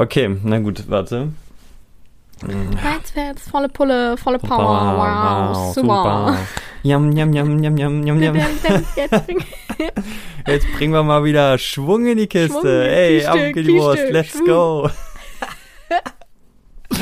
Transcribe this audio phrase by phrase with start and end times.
[0.00, 1.32] Okay, na gut, warte.
[2.40, 4.96] Jetzt wird's volle Pulle, volle Power.
[4.96, 6.38] Wow, wow super.
[6.84, 8.36] Yum, yum, yum, yum, yum, yum, yum.
[8.36, 9.44] Jetzt, bring
[10.46, 12.60] Jetzt bringen wir mal wieder Schwung in die Kiste.
[12.60, 14.46] Schwung, Ey, ab geht die Wurst, let's Schwung.
[14.46, 14.88] go.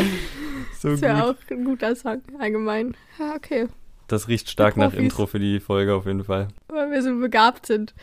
[0.81, 2.97] so Das wäre auch ein guter Song, allgemein.
[3.19, 3.69] Ja, okay.
[4.09, 4.95] Das riecht stark nach.
[4.95, 6.49] Intro für die Folge auf jeden Fall.
[6.69, 7.95] Weil wir so begabt sind.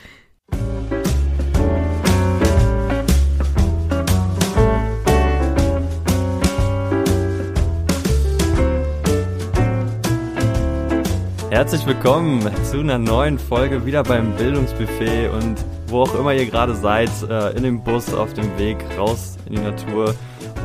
[11.53, 16.73] Herzlich willkommen zu einer neuen Folge wieder beim Bildungsbuffet und wo auch immer ihr gerade
[16.73, 20.15] seid, äh, in dem Bus, auf dem Weg raus in die Natur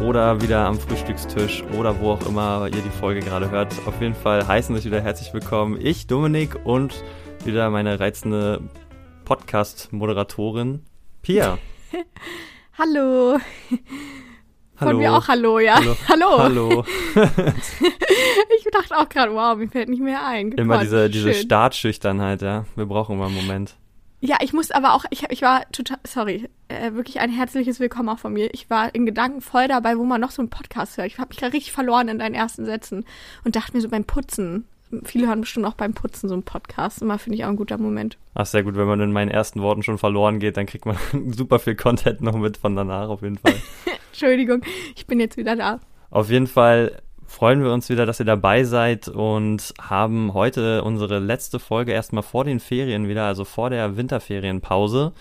[0.02, 3.74] oder wieder am Frühstückstisch oder wo auch immer ihr die Folge gerade hört.
[3.84, 5.78] Auf jeden Fall heißen euch wieder herzlich willkommen.
[5.78, 7.04] Ich, Dominik und
[7.44, 8.62] wieder meine reizende
[9.26, 10.86] Podcast-Moderatorin
[11.20, 11.58] Pia.
[12.78, 13.36] Hallo.
[14.78, 14.98] Von Hallo.
[14.98, 15.74] mir auch Hallo, ja.
[15.74, 15.96] Hallo.
[16.08, 16.38] Hallo.
[16.38, 16.84] Hallo.
[18.58, 20.52] Ich dachte auch gerade, wow, mir fällt nicht mehr ein.
[20.52, 21.42] Immer Gott, diese, diese schön.
[21.42, 22.64] Startschüchternheit, ja.
[22.76, 23.74] Wir brauchen immer einen Moment.
[24.20, 28.08] Ja, ich muss aber auch, ich, ich war total, sorry, äh, wirklich ein herzliches Willkommen
[28.08, 28.52] auch von mir.
[28.52, 31.08] Ich war in Gedanken voll dabei, wo man noch so einen Podcast hört.
[31.08, 33.04] Ich habe mich gerade richtig verloren in deinen ersten Sätzen
[33.44, 34.66] und dachte mir so beim Putzen.
[35.04, 37.02] Viele hören bestimmt auch beim Putzen so einen Podcast.
[37.02, 38.16] Immer finde ich auch ein guter Moment.
[38.34, 38.76] Ach, sehr gut.
[38.76, 40.96] Wenn man in meinen ersten Worten schon verloren geht, dann kriegt man
[41.32, 43.54] super viel Content noch mit von danach auf jeden Fall.
[44.12, 44.62] Entschuldigung,
[44.96, 45.80] ich bin jetzt wieder da.
[46.10, 51.18] Auf jeden Fall freuen wir uns wieder, dass ihr dabei seid und haben heute unsere
[51.18, 55.12] letzte Folge erstmal vor den Ferien wieder, also vor der Winterferienpause.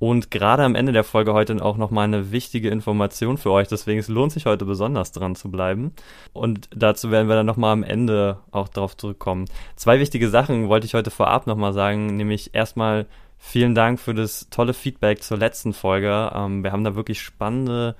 [0.00, 3.68] Und gerade am Ende der Folge heute auch nochmal eine wichtige Information für euch.
[3.68, 5.92] Deswegen es lohnt sich heute besonders dran zu bleiben.
[6.32, 9.44] Und dazu werden wir dann nochmal am Ende auch darauf zurückkommen.
[9.76, 14.48] Zwei wichtige Sachen wollte ich heute vorab nochmal sagen, nämlich erstmal vielen Dank für das
[14.48, 16.32] tolle Feedback zur letzten Folge.
[16.34, 17.94] Ähm, wir haben da wirklich spannende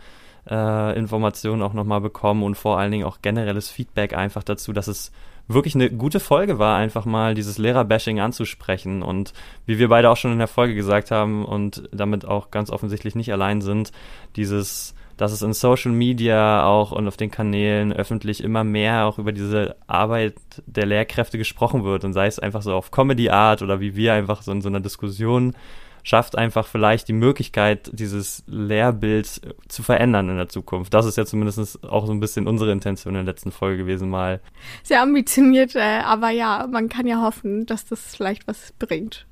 [0.48, 4.88] äh, Informationen auch nochmal bekommen und vor allen Dingen auch generelles Feedback einfach dazu, dass
[4.88, 5.12] es
[5.52, 9.02] wirklich eine gute Folge war, einfach mal dieses Lehrerbashing anzusprechen.
[9.02, 9.32] Und
[9.66, 13.14] wie wir beide auch schon in der Folge gesagt haben und damit auch ganz offensichtlich
[13.14, 13.92] nicht allein sind,
[14.36, 19.18] dieses, dass es in Social Media auch und auf den Kanälen öffentlich immer mehr auch
[19.18, 20.34] über diese Arbeit
[20.66, 22.04] der Lehrkräfte gesprochen wird.
[22.04, 24.80] Und sei es einfach so auf Comedy-Art oder wie wir einfach so in so einer
[24.80, 25.54] Diskussion
[26.02, 30.92] schafft einfach vielleicht die Möglichkeit, dieses Lehrbild zu verändern in der Zukunft.
[30.94, 34.08] Das ist ja zumindest auch so ein bisschen unsere Intention in der letzten Folge gewesen,
[34.10, 34.40] mal.
[34.82, 39.26] Sehr ambitioniert, äh, aber ja, man kann ja hoffen, dass das vielleicht was bringt.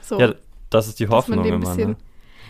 [0.00, 0.34] So, Ja,
[0.70, 1.58] das ist die man Hoffnung ein immer.
[1.60, 1.90] bisschen.
[1.90, 1.96] Ne?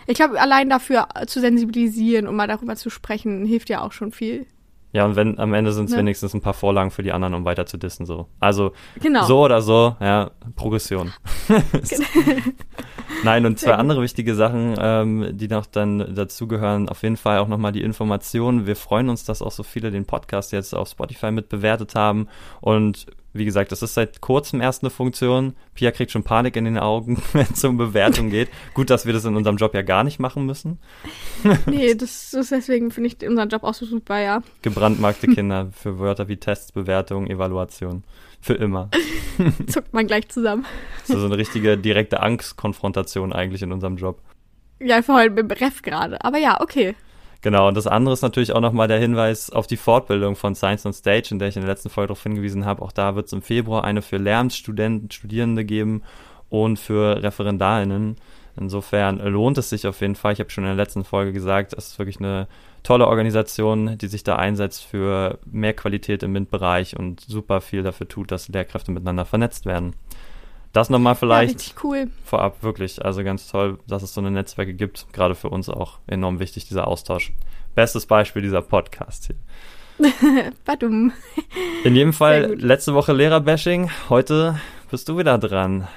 [0.07, 4.11] Ich glaube, allein dafür zu sensibilisieren und mal darüber zu sprechen, hilft ja auch schon
[4.13, 4.47] viel.
[4.95, 5.99] Ja, und wenn am Ende sind es Ne?
[5.99, 8.07] wenigstens ein paar Vorlagen für die anderen, um weiter zu dissen.
[8.07, 8.27] So.
[8.41, 9.25] Also Genau.
[9.27, 11.13] so oder so, ja, Progression.
[13.25, 17.49] Nein, und zwei andere wichtige Sachen, ähm, die noch dann dazugehören, auf jeden Fall auch
[17.49, 18.67] nochmal die Informationen.
[18.67, 22.29] Wir freuen uns, dass auch so viele den Podcast jetzt auf Spotify mit bewertet haben.
[22.61, 25.55] Und wie gesagt, das ist seit kurzem erst eine Funktion.
[25.75, 28.49] Pia kriegt schon Panik in den Augen, wenn es um Bewertung geht.
[28.75, 30.79] Gut, dass wir das in unserem Job ja gar nicht machen müssen.
[31.67, 34.43] Nee, das ist deswegen finde ich unseren Job auch so super, ja.
[34.63, 38.03] Gebrandmarkte Kinder für Wörter wie Tests, Bewertung, Evaluation.
[38.41, 38.91] Für immer.
[39.69, 40.65] Zuckt man gleich zusammen.
[41.05, 44.21] So, so eine richtige direkte Angstkonfrontation eigentlich in unserem Job.
[44.81, 46.23] Ja, vor allem im Ref gerade.
[46.25, 46.95] Aber ja, okay.
[47.41, 50.85] Genau, und das andere ist natürlich auch nochmal der Hinweis auf die Fortbildung von Science
[50.87, 52.83] on Stage, in der ich in der letzten Folge darauf hingewiesen habe.
[52.83, 56.03] Auch da wird es im Februar eine für Lehramtsstudenten, Studierende geben
[56.49, 58.17] und für ReferendarInnen.
[58.57, 60.33] Insofern lohnt es sich auf jeden Fall.
[60.33, 62.49] Ich habe schon in der letzten Folge gesagt, es ist wirklich eine
[62.83, 68.09] tolle Organisation, die sich da einsetzt für mehr Qualität im MINT-Bereich und super viel dafür
[68.09, 69.95] tut, dass Lehrkräfte miteinander vernetzt werden.
[70.73, 72.11] Das nochmal Ja, vielleicht richtig cool.
[72.25, 73.05] vorab wirklich.
[73.05, 75.07] Also ganz toll, dass es so eine Netzwerke gibt.
[75.13, 77.33] Gerade für uns auch enorm wichtig, dieser Austausch.
[77.75, 79.37] Bestes Beispiel dieser Podcast hier.
[80.65, 81.13] Badum.
[81.85, 83.91] In jedem Fall letzte Woche Lehrerbashing.
[84.09, 85.89] Heute bist du wieder dran.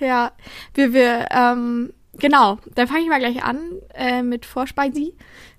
[0.00, 0.32] Ja,
[0.74, 3.58] wir, wir, ähm, genau, dann fange ich mal gleich an
[3.94, 5.14] äh, mit Vorspeisi.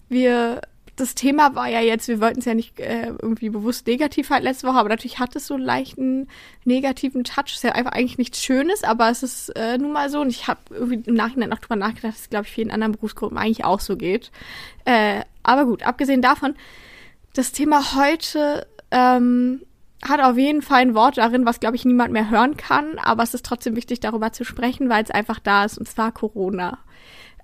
[0.09, 0.61] Wir,
[0.97, 4.43] das Thema war ja jetzt, wir wollten es ja nicht äh, irgendwie bewusst negativ halt
[4.43, 6.27] letzte Woche, aber natürlich hat es so einen leichten
[6.65, 7.53] negativen Touch.
[7.53, 10.21] Ist ja einfach eigentlich nichts Schönes, aber es ist äh, nun mal so.
[10.21, 12.93] Und ich habe irgendwie im Nachhinein noch drüber nachgedacht, dass es, glaube ich, vielen anderen
[12.93, 14.31] Berufsgruppen eigentlich auch so geht.
[14.85, 16.55] Äh, aber gut, abgesehen davon,
[17.35, 19.61] das Thema heute ähm,
[20.03, 22.97] hat auf jeden Fall ein Wort darin, was, glaube ich, niemand mehr hören kann.
[22.97, 26.11] Aber es ist trotzdem wichtig, darüber zu sprechen, weil es einfach da ist, und zwar
[26.11, 26.79] Corona.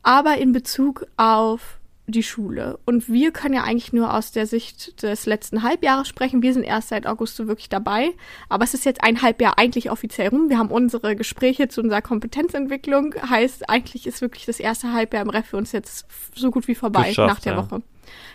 [0.02, 2.80] Aber in Bezug auf die Schule.
[2.86, 6.42] Und wir können ja eigentlich nur aus der Sicht des letzten Halbjahres sprechen.
[6.42, 8.12] Wir sind erst seit August so wirklich dabei.
[8.50, 10.50] Aber es ist jetzt ein Halbjahr eigentlich offiziell rum.
[10.50, 13.16] Wir haben unsere Gespräche zu unserer Kompetenzentwicklung.
[13.30, 16.06] Heißt, eigentlich ist wirklich das erste Halbjahr im Ref für uns jetzt
[16.36, 17.58] so gut wie vorbei Geschafft, nach der ja.
[17.60, 17.82] Woche.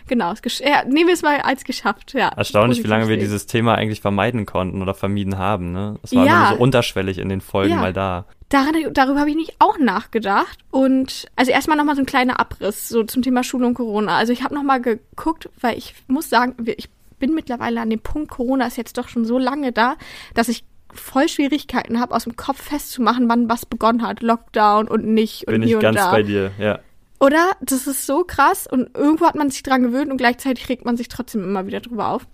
[0.07, 0.33] Genau.
[0.59, 2.29] Ja, nehmen wir es mal als geschafft, ja.
[2.29, 5.99] Erstaunlich, wie lange wir dieses Thema eigentlich vermeiden konnten oder vermieden haben, ne?
[6.03, 6.39] Es war ja.
[6.39, 7.77] nur so unterschwellig in den Folgen ja.
[7.77, 8.25] mal da.
[8.49, 10.57] Daran, darüber habe ich nicht auch nachgedacht.
[10.71, 14.17] Und also erstmal nochmal so ein kleiner Abriss so zum Thema Schule und Corona.
[14.17, 16.89] Also ich habe nochmal geguckt, weil ich muss sagen, ich
[17.19, 19.97] bin mittlerweile an dem Punkt, Corona ist jetzt doch schon so lange da,
[20.33, 24.21] dass ich voll Schwierigkeiten habe, aus dem Kopf festzumachen, wann was begonnen hat.
[24.21, 26.11] Lockdown und nicht und Bin hier ich ganz da.
[26.11, 26.79] bei dir, ja.
[27.19, 27.51] Oder?
[27.61, 30.97] Das ist so krass und irgendwo hat man sich dran gewöhnt und gleichzeitig regt man
[30.97, 32.25] sich trotzdem immer wieder drüber auf.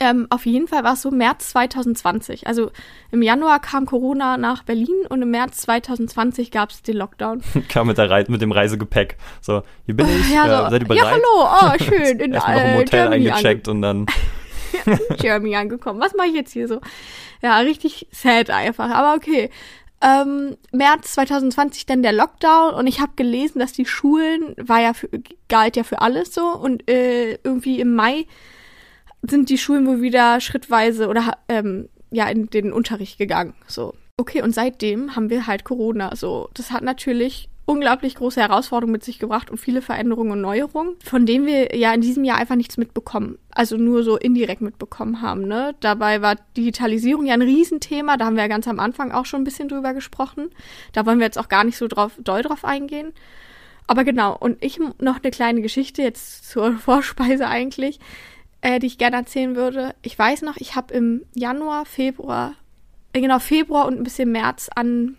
[0.00, 2.46] Ähm, auf jeden Fall war es so März 2020.
[2.46, 2.70] Also
[3.10, 7.42] im Januar kam Corona nach Berlin und im März 2020 gab es den Lockdown.
[7.68, 9.16] kam mit, der Re mit dem Reisegepäck.
[9.40, 11.04] So, hier bin ich, ja, so, seid ihr bereit?
[11.04, 12.20] Ja, hallo, oh, schön.
[12.20, 14.06] In Erstmal noch im Hotel Germany eingecheckt und dann...
[14.86, 16.00] in Germany angekommen.
[16.00, 16.80] Was mache ich jetzt hier so?
[17.42, 19.50] Ja, richtig sad einfach, aber okay.
[20.04, 24.92] Ähm, März 2020 dann der Lockdown und ich habe gelesen, dass die Schulen, war ja
[24.92, 25.08] für,
[25.48, 28.26] galt ja für alles so und äh, irgendwie im Mai
[29.22, 33.54] sind die Schulen wohl wieder schrittweise oder ähm, ja in den Unterricht gegangen.
[33.66, 33.94] So.
[34.18, 36.14] Okay, und seitdem haben wir halt Corona.
[36.14, 40.96] So, das hat natürlich unglaublich große Herausforderungen mit sich gebracht und viele Veränderungen und Neuerungen,
[41.02, 43.38] von denen wir ja in diesem Jahr einfach nichts mitbekommen.
[43.50, 45.46] Also nur so indirekt mitbekommen haben.
[45.46, 45.74] Ne?
[45.80, 48.16] Dabei war Digitalisierung ja ein Riesenthema.
[48.16, 50.50] Da haben wir ja ganz am Anfang auch schon ein bisschen drüber gesprochen.
[50.92, 53.12] Da wollen wir jetzt auch gar nicht so drauf, doll drauf eingehen.
[53.86, 58.00] Aber genau, und ich noch eine kleine Geschichte jetzt zur Vorspeise eigentlich
[58.64, 59.94] äh, die ich gerne erzählen würde.
[60.00, 62.54] Ich weiß noch, ich habe im Januar, Februar,
[63.12, 65.16] äh, genau Februar und ein bisschen März an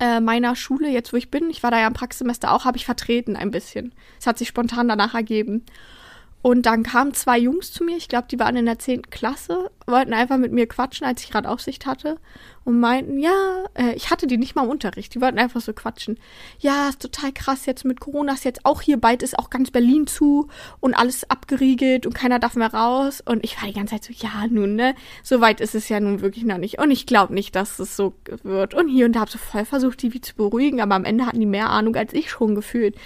[0.00, 2.76] äh, meiner Schule, jetzt wo ich bin, ich war da ja im Praxissemester auch, habe
[2.76, 3.92] ich vertreten ein bisschen.
[4.20, 5.64] Es hat sich spontan danach ergeben.
[6.40, 9.10] Und dann kamen zwei Jungs zu mir, ich glaube, die waren in der 10.
[9.10, 12.18] Klasse, wollten einfach mit mir quatschen, als ich gerade Aufsicht hatte
[12.68, 15.72] und meinten, ja, äh, ich hatte die nicht mal im Unterricht, die wollten einfach so
[15.72, 16.18] quatschen.
[16.58, 19.70] Ja, ist total krass jetzt mit Corona, ist jetzt auch hier, bald ist auch ganz
[19.70, 20.48] Berlin zu
[20.78, 23.22] und alles abgeriegelt und keiner darf mehr raus.
[23.24, 25.98] Und ich war die ganze Zeit so, ja, nun, ne, so weit ist es ja
[25.98, 26.78] nun wirklich noch nicht.
[26.78, 28.12] Und ich glaube nicht, dass es so
[28.42, 28.74] wird.
[28.74, 31.24] Und hier und da habe so voll versucht, die wie zu beruhigen, aber am Ende
[31.24, 32.96] hatten die mehr Ahnung als ich schon gefühlt.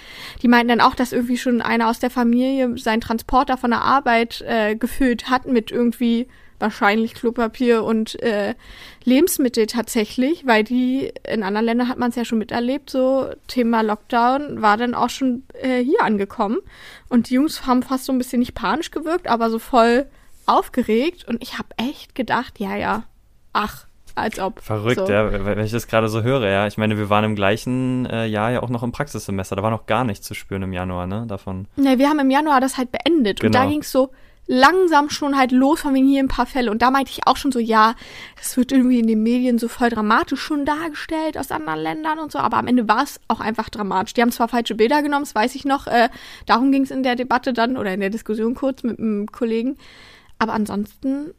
[0.41, 3.81] Die meinten dann auch, dass irgendwie schon einer aus der Familie seinen Transporter von der
[3.81, 6.27] Arbeit äh, gefüllt hat mit irgendwie
[6.63, 8.55] wahrscheinlich Klopapier und äh,
[9.03, 13.81] Lebensmittel tatsächlich, weil die in anderen Ländern hat man es ja schon miterlebt, so Thema
[13.81, 16.57] Lockdown war dann auch schon äh, hier angekommen
[17.09, 20.07] und die Jungs haben fast so ein bisschen nicht panisch gewirkt, aber so voll
[20.45, 23.03] aufgeregt und ich habe echt gedacht, ja, ja,
[23.51, 24.61] ach, als ob.
[24.61, 25.11] Verrückt, so.
[25.11, 26.67] ja, wenn ich das gerade so höre, ja.
[26.67, 29.71] Ich meine, wir waren im gleichen äh, Jahr ja auch noch im Praxissemester, da war
[29.71, 31.67] noch gar nichts zu spüren im Januar, ne, davon.
[31.75, 33.47] Ne, wir haben im Januar das halt beendet genau.
[33.47, 33.71] und da genau.
[33.71, 34.11] ging es so
[34.53, 36.69] langsam schon halt los von wegen hier ein paar Fälle.
[36.69, 37.95] Und da meinte ich auch schon so, ja,
[38.37, 42.31] das wird irgendwie in den Medien so voll dramatisch schon dargestellt aus anderen Ländern und
[42.31, 42.37] so.
[42.37, 44.13] Aber am Ende war es auch einfach dramatisch.
[44.13, 45.87] Die haben zwar falsche Bilder genommen, das weiß ich noch.
[45.87, 46.09] Äh,
[46.45, 49.75] darum ging es in der Debatte dann oder in der Diskussion kurz mit einem Kollegen.
[50.37, 51.33] Aber ansonsten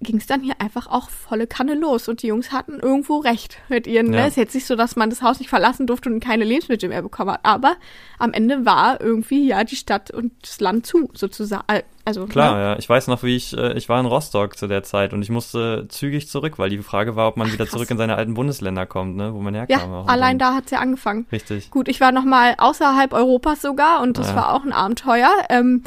[0.00, 3.58] ging es dann hier einfach auch volle Kanne los und die Jungs hatten irgendwo recht
[3.68, 4.08] mit ihren.
[4.08, 4.16] Ne?
[4.16, 4.22] Ja.
[4.22, 4.28] Ne?
[4.28, 6.90] Es ist jetzt nicht so, dass man das Haus nicht verlassen durfte und keine Lebensmittel
[6.90, 7.76] mehr bekommen hat, aber
[8.18, 11.64] am Ende war irgendwie ja die Stadt und das Land zu sozusagen.
[12.04, 12.62] Also klar, ne?
[12.62, 12.78] ja.
[12.78, 15.30] Ich weiß noch, wie ich äh, ich war in Rostock zu der Zeit und ich
[15.30, 17.72] musste zügig zurück, weil die Frage war, ob man Ach, wieder krass.
[17.72, 19.90] zurück in seine alten Bundesländer kommt, ne, wo man herkam.
[19.90, 21.26] Ja, allein da hat's ja angefangen.
[21.32, 21.70] Richtig.
[21.70, 24.36] Gut, ich war noch mal außerhalb Europas sogar und das ja.
[24.36, 25.30] war auch ein Abenteuer.
[25.48, 25.82] Ähm,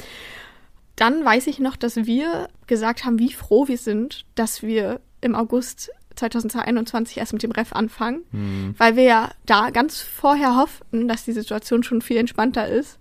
[1.00, 5.36] dann weiß ich noch, dass wir gesagt haben, wie froh wir sind, dass wir im
[5.36, 8.76] August 2021 erst mit dem Ref anfangen, mhm.
[8.78, 12.98] weil wir ja da ganz vorher hofften, dass die Situation schon viel entspannter ist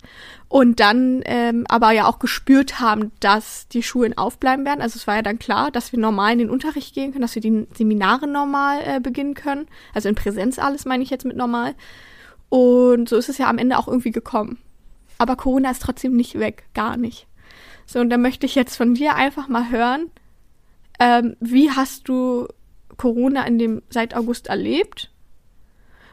[0.49, 4.80] und dann ähm, aber ja auch gespürt haben, dass die Schulen aufbleiben werden.
[4.80, 7.34] Also es war ja dann klar, dass wir normal in den Unterricht gehen können, dass
[7.34, 11.37] wir die Seminare normal äh, beginnen können, also in Präsenz alles meine ich jetzt mit
[11.37, 11.75] normal.
[12.49, 14.58] Und so ist es ja am Ende auch irgendwie gekommen.
[15.18, 17.27] Aber Corona ist trotzdem nicht weg, gar nicht.
[17.88, 20.11] So, und da möchte ich jetzt von dir einfach mal hören,
[21.00, 22.47] ähm, wie hast du
[22.99, 25.11] Corona in dem seit August erlebt?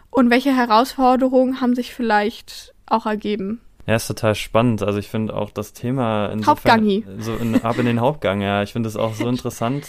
[0.10, 3.60] Und welche Herausforderungen haben sich vielleicht auch ergeben?
[3.88, 4.84] Ja, ist total spannend.
[4.84, 8.64] Also ich finde auch das Thema insofern, Hauptgang so in, ab in den Hauptgang, ja.
[8.64, 9.86] Ich finde es auch so interessant,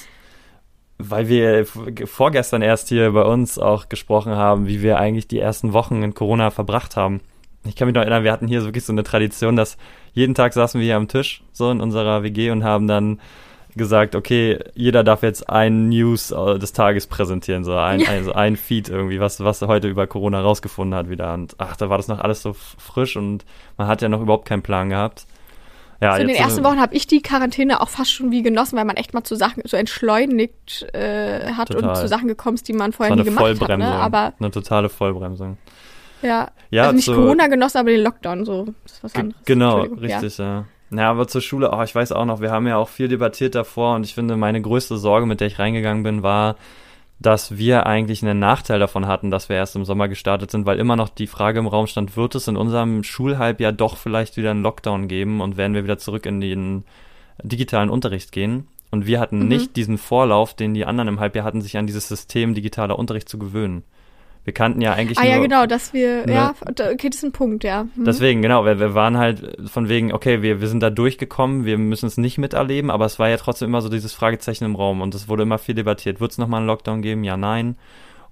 [0.99, 5.73] weil wir vorgestern erst hier bei uns auch gesprochen haben, wie wir eigentlich die ersten
[5.73, 7.21] Wochen in Corona verbracht haben.
[7.65, 9.77] Ich kann mich noch erinnern, wir hatten hier wirklich so eine Tradition, dass
[10.17, 13.21] jeden Tag saßen wir hier am Tisch, so in unserer WG und haben dann
[13.77, 18.57] gesagt, okay, jeder darf jetzt ein News äh, des Tages präsentieren, so ein, also ein
[18.57, 21.35] Feed irgendwie, was, was er heute über Corona rausgefunden hat wieder.
[21.35, 23.45] Und ach, da war das noch alles so frisch und
[23.77, 25.27] man hat ja noch überhaupt keinen Plan gehabt.
[26.01, 28.79] Ja, so in den ersten Wochen habe ich die Quarantäne auch fast schon wie genossen,
[28.79, 31.91] weil man echt mal zu Sachen so entschleunigt äh, hat total.
[31.91, 33.79] und zu Sachen gekommen ist, die man vorher nie gemacht hat.
[33.79, 33.87] Ne?
[33.87, 35.59] Aber eine totale Vollbremsung.
[36.23, 38.67] Ja, ja also nicht Corona genossen, aber den Lockdown so.
[38.83, 39.43] Das ist was anderes.
[39.45, 40.45] Genau, richtig, ja.
[40.45, 40.65] ja.
[40.91, 43.57] Ja, aber zur Schule, oh, ich weiß auch noch, wir haben ja auch viel debattiert
[43.57, 46.57] davor und ich finde, meine größte Sorge, mit der ich reingegangen bin, war,
[47.19, 50.79] dass wir eigentlich einen Nachteil davon hatten, dass wir erst im Sommer gestartet sind, weil
[50.79, 54.51] immer noch die Frage im Raum stand, wird es in unserem Schulhalbjahr doch vielleicht wieder
[54.51, 56.85] einen Lockdown geben und werden wir wieder zurück in den
[57.43, 58.69] digitalen Unterricht gehen?
[58.91, 59.49] Und wir hatten mhm.
[59.49, 63.29] nicht diesen Vorlauf, den die anderen im Halbjahr hatten, sich an dieses System digitaler Unterricht
[63.29, 63.83] zu gewöhnen.
[64.47, 65.19] Wir kannten ja eigentlich.
[65.19, 67.89] Ah nur, ja, genau, dass wir, ne, ja, okay, das ist ein Punkt, ja.
[67.97, 68.05] Mhm.
[68.05, 71.79] Deswegen, genau, wir, wir waren halt von wegen, okay, wir, wir sind da durchgekommen, wir
[71.79, 75.01] müssen es nicht miterleben, aber es war ja trotzdem immer so dieses Fragezeichen im Raum
[75.01, 76.21] und es wurde immer viel debattiert.
[76.21, 77.25] Wird es nochmal einen Lockdown geben?
[77.25, 77.75] Ja, nein.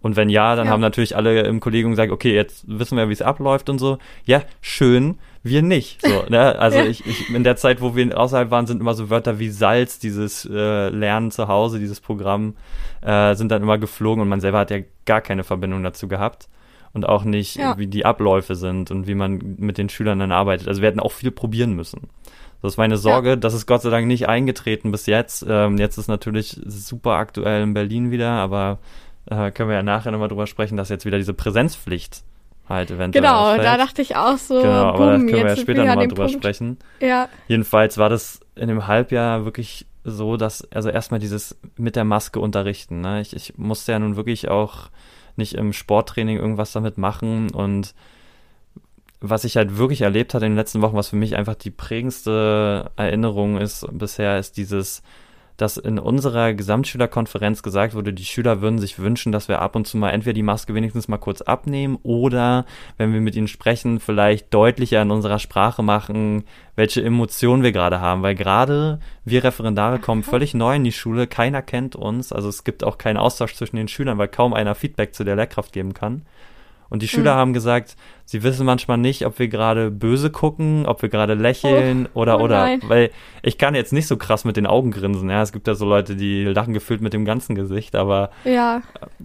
[0.02, 0.72] Und wenn ja, dann ja.
[0.72, 3.98] haben natürlich alle im Kollegium gesagt, okay, jetzt wissen wir, wie es abläuft und so.
[4.24, 6.00] Ja, schön wir nicht.
[6.02, 6.58] So, ne?
[6.58, 6.86] Also ja.
[6.86, 9.98] ich, ich, in der Zeit, wo wir außerhalb waren, sind immer so Wörter wie Salz,
[9.98, 12.56] dieses äh, Lernen zu Hause, dieses Programm,
[13.02, 16.48] äh, sind dann immer geflogen und man selber hat ja gar keine Verbindung dazu gehabt.
[16.92, 17.76] Und auch nicht, ja.
[17.76, 20.68] wie die Abläufe sind und wie man mit den Schülern dann arbeitet.
[20.68, 22.08] Also wir hätten auch viel probieren müssen.
[22.62, 23.36] Das war eine Sorge, ja.
[23.36, 25.44] das ist Gott sei Dank nicht eingetreten bis jetzt.
[25.46, 28.78] Ähm, jetzt ist natürlich super aktuell in Berlin wieder, aber
[29.26, 32.22] äh, können wir ja nachher nochmal drüber sprechen, dass jetzt wieder diese Präsenzpflicht
[32.68, 33.22] halt eventuell.
[33.22, 33.64] Genau, ausfällt.
[33.64, 34.60] da dachte ich auch so.
[34.60, 36.38] Genau, aber boom, da können wir ja später nochmal drüber Punkt.
[36.38, 36.78] sprechen.
[37.00, 37.28] Ja.
[37.48, 42.40] Jedenfalls war das in dem Halbjahr wirklich so, dass, also erstmal dieses mit der Maske
[42.40, 43.20] unterrichten, ne?
[43.20, 44.90] Ich, ich musste ja nun wirklich auch
[45.36, 47.94] nicht im Sporttraining irgendwas damit machen und
[49.20, 51.70] was ich halt wirklich erlebt hatte in den letzten Wochen, was für mich einfach die
[51.70, 55.02] prägendste Erinnerung ist bisher, ist dieses
[55.56, 59.86] dass in unserer Gesamtschülerkonferenz gesagt wurde, die Schüler würden sich wünschen, dass wir ab und
[59.86, 62.64] zu mal entweder die Maske wenigstens mal kurz abnehmen oder,
[62.96, 66.44] wenn wir mit ihnen sprechen, vielleicht deutlicher in unserer Sprache machen,
[66.76, 68.22] welche Emotionen wir gerade haben.
[68.22, 72.64] Weil gerade wir Referendare kommen völlig neu in die Schule, keiner kennt uns, also es
[72.64, 75.94] gibt auch keinen Austausch zwischen den Schülern, weil kaum einer Feedback zu der Lehrkraft geben
[75.94, 76.22] kann.
[76.90, 77.38] Und die Schüler mhm.
[77.38, 82.08] haben gesagt, sie wissen manchmal nicht, ob wir gerade böse gucken, ob wir gerade lächeln
[82.14, 82.60] oh, oder oh oder.
[82.64, 82.82] Nein.
[82.86, 83.10] Weil
[83.42, 85.28] ich kann jetzt nicht so krass mit den Augen grinsen.
[85.30, 88.30] Ja, es gibt ja so Leute, die lachen gefühlt mit dem ganzen Gesicht, aber.
[88.44, 88.82] Ja.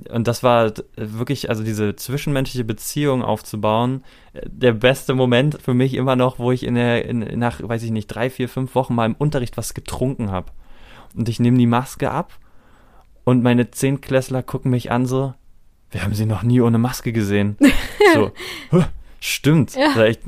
[0.09, 4.03] Und das war wirklich, also diese zwischenmenschliche Beziehung aufzubauen,
[4.45, 7.91] der beste Moment für mich immer noch, wo ich in der, in, nach, weiß ich
[7.91, 10.51] nicht, drei, vier, fünf Wochen mal im Unterricht was getrunken habe.
[11.15, 12.33] Und ich nehme die Maske ab
[13.23, 15.33] und meine Zehntklässler gucken mich an so,
[15.91, 17.57] wir haben sie noch nie ohne Maske gesehen.
[18.13, 18.31] so,
[19.19, 19.75] stimmt.
[19.75, 20.03] Ja.
[20.03, 20.21] Echt,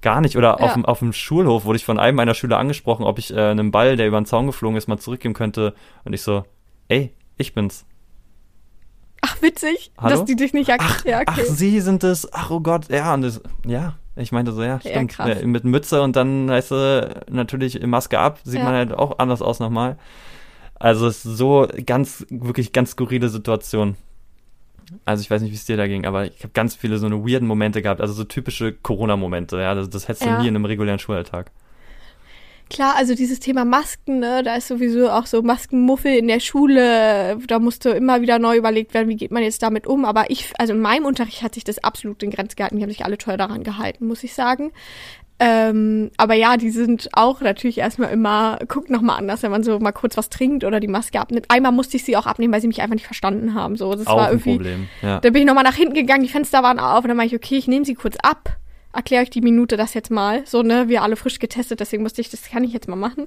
[0.00, 0.36] gar nicht.
[0.36, 0.66] Oder ja.
[0.66, 3.50] auf, dem, auf dem Schulhof wurde ich von einem meiner Schüler angesprochen, ob ich äh,
[3.50, 5.74] einen Ball, der über den Zaun geflogen ist, mal zurückgeben könnte.
[6.04, 6.44] Und ich so,
[6.88, 7.84] ey, ich bin's.
[9.20, 10.10] Ach, witzig, Hallo?
[10.10, 11.26] dass die dich nicht ach, ja, okay.
[11.26, 12.32] ach, sie sind es.
[12.32, 15.18] Ach, oh Gott, ja, und das, ja, ich meinte so, ja, stimmt.
[15.18, 19.42] Ja, mit Mütze und dann heißt du natürlich Maske ab, sieht man halt auch anders
[19.42, 19.98] aus nochmal.
[20.76, 23.96] Also es ist so ganz, wirklich ganz skurrile Situation.
[25.04, 27.06] Also ich weiß nicht, wie es dir da ging, aber ich habe ganz viele so
[27.06, 30.40] eine weirden Momente gehabt, also so typische Corona-Momente, ja, das, das hättest du ja.
[30.40, 31.50] nie in einem regulären Schulalltag.
[32.70, 37.38] Klar, also dieses Thema Masken, ne, da ist sowieso auch so Maskenmuffel in der Schule,
[37.46, 40.04] da musste immer wieder neu überlegt werden, wie geht man jetzt damit um.
[40.04, 42.90] Aber ich, also in meinem Unterricht hat sich das absolut in Grenzen gehalten, die haben
[42.90, 44.72] sich alle toll daran gehalten, muss ich sagen.
[45.40, 49.78] Ähm, aber ja, die sind auch natürlich erstmal immer, guckt nochmal anders, wenn man so
[49.78, 51.46] mal kurz was trinkt oder die Maske abnimmt.
[51.48, 53.76] Einmal musste ich sie auch abnehmen, weil sie mich einfach nicht verstanden haben.
[53.76, 54.56] So, das auch war irgendwie.
[54.56, 55.20] Problem, ja.
[55.20, 57.40] Da bin ich nochmal nach hinten gegangen, die Fenster waren auf und dann meinte ich,
[57.40, 58.56] okay, ich nehme sie kurz ab.
[58.92, 60.42] Erkläre euch die Minute das jetzt mal.
[60.44, 63.26] So, ne, wir alle frisch getestet, deswegen musste ich, das kann ich jetzt mal machen.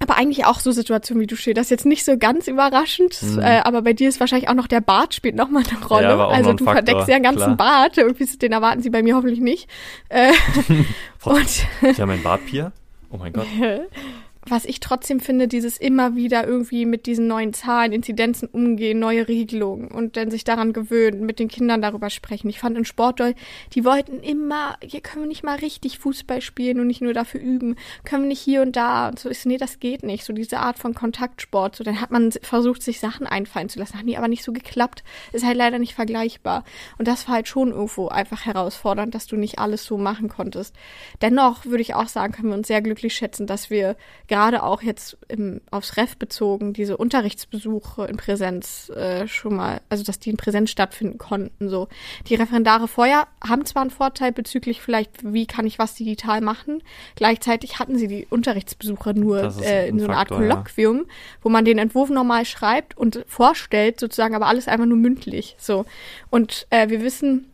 [0.00, 1.56] Aber eigentlich auch so Situationen, wie du stehst.
[1.56, 3.38] Das ist jetzt nicht so ganz überraschend, mhm.
[3.38, 6.08] äh, aber bei dir ist wahrscheinlich auch noch der Bart spielt noch mal eine Rolle.
[6.08, 7.56] Ja, also du Faktor, verdeckst ja einen ganzen klar.
[7.56, 7.98] Bart.
[7.98, 9.68] Irgendwie, den erwarten sie bei mir hoffentlich nicht.
[10.08, 10.32] Äh,
[11.24, 12.72] und ich habe ein Bartpier.
[13.10, 13.46] Oh mein Gott.
[14.46, 19.26] was ich trotzdem finde, dieses immer wieder irgendwie mit diesen neuen Zahlen, Inzidenzen umgehen, neue
[19.26, 22.48] Regelungen und dann sich daran gewöhnen, mit den Kindern darüber sprechen.
[22.48, 23.34] Ich fand in Sportdoll,
[23.74, 27.40] die wollten immer, hier können wir nicht mal richtig Fußball spielen und nicht nur dafür
[27.40, 30.24] üben, können wir nicht hier und da und so ist, nee, das geht nicht.
[30.24, 31.76] So diese Art von Kontaktsport.
[31.76, 34.52] So, dann hat man versucht, sich Sachen einfallen zu lassen, haben die aber nicht so
[34.52, 35.04] geklappt.
[35.32, 36.64] Ist halt leider nicht vergleichbar.
[36.98, 40.74] Und das war halt schon irgendwo einfach herausfordernd, dass du nicht alles so machen konntest.
[41.22, 43.96] Dennoch würde ich auch sagen, können wir uns sehr glücklich schätzen, dass wir
[44.34, 50.02] gerade auch jetzt im, aufs Ref bezogen, diese Unterrichtsbesuche in Präsenz äh, schon mal, also
[50.02, 51.68] dass die in Präsenz stattfinden konnten.
[51.68, 51.86] So.
[52.26, 56.82] Die Referendare vorher haben zwar einen Vorteil bezüglich vielleicht, wie kann ich was digital machen,
[57.14, 61.04] gleichzeitig hatten sie die Unterrichtsbesuche nur äh, in so einer Art Kolloquium, ja.
[61.42, 65.54] wo man den Entwurf normal schreibt und vorstellt, sozusagen, aber alles einfach nur mündlich.
[65.60, 65.84] So.
[66.30, 67.53] Und äh, wir wissen,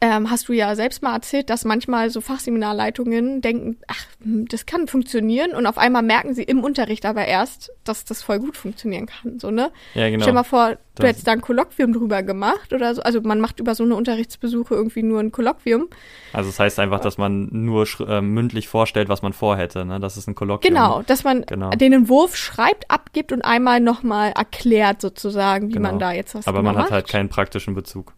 [0.00, 4.66] ähm, hast du ja selbst mal erzählt, dass manchmal so Fachseminarleitungen denken, ach, hm, das
[4.66, 8.56] kann funktionieren und auf einmal merken sie im Unterricht aber erst, dass das voll gut
[8.56, 9.70] funktionieren kann, so, ne?
[9.94, 10.22] Ja, genau.
[10.22, 13.02] Stell mal vor, du Das- hättest da ein Kolloquium drüber gemacht oder so.
[13.02, 15.88] Also man macht über so eine Unterrichtsbesuche irgendwie nur ein Kolloquium.
[16.32, 19.84] Also es heißt einfach, dass man nur äh, mündlich vorstellt, was man vorhätte.
[19.84, 20.00] Ne?
[20.00, 20.74] Das ist ein Kolloquium.
[20.74, 21.70] Genau, dass man Genau.
[21.70, 25.90] den Entwurf schreibt, abgibt und einmal nochmal erklärt sozusagen, wie Genau.
[25.90, 26.92] man da jetzt was Aber genau man hat macht.
[26.92, 28.12] halt keinen praktischen Bezug.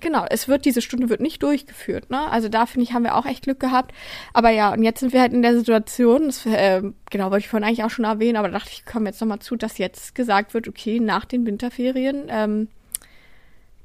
[0.00, 2.30] Genau, es wird, diese Stunde wird nicht durchgeführt, ne?
[2.30, 3.94] Also da finde ich, haben wir auch echt Glück gehabt.
[4.32, 7.48] Aber ja, und jetzt sind wir halt in der Situation, das, äh, genau, wollte ich
[7.48, 10.14] vorhin eigentlich auch schon erwähnen, aber da dachte ich, komme jetzt nochmal zu, dass jetzt
[10.14, 12.68] gesagt wird, okay, nach den Winterferien, ähm,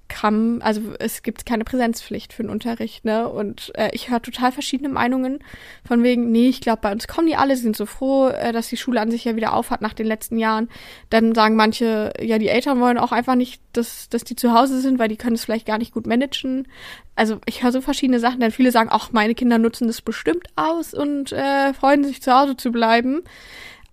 [0.07, 3.27] kann, also es gibt keine Präsenzpflicht für den Unterricht, ne?
[3.27, 5.39] Und äh, ich höre total verschiedene Meinungen
[5.87, 8.69] von wegen, nee, ich glaube, bei uns kommen die alle, sind so froh, äh, dass
[8.69, 10.69] die Schule an sich ja wieder aufhat nach den letzten Jahren.
[11.09, 14.79] Dann sagen manche, ja, die Eltern wollen auch einfach nicht, dass, dass die zu Hause
[14.79, 16.67] sind, weil die können es vielleicht gar nicht gut managen.
[17.15, 20.47] Also ich höre so verschiedene Sachen, denn viele sagen, ach, meine Kinder nutzen das bestimmt
[20.55, 23.23] aus und äh, freuen sich zu Hause zu bleiben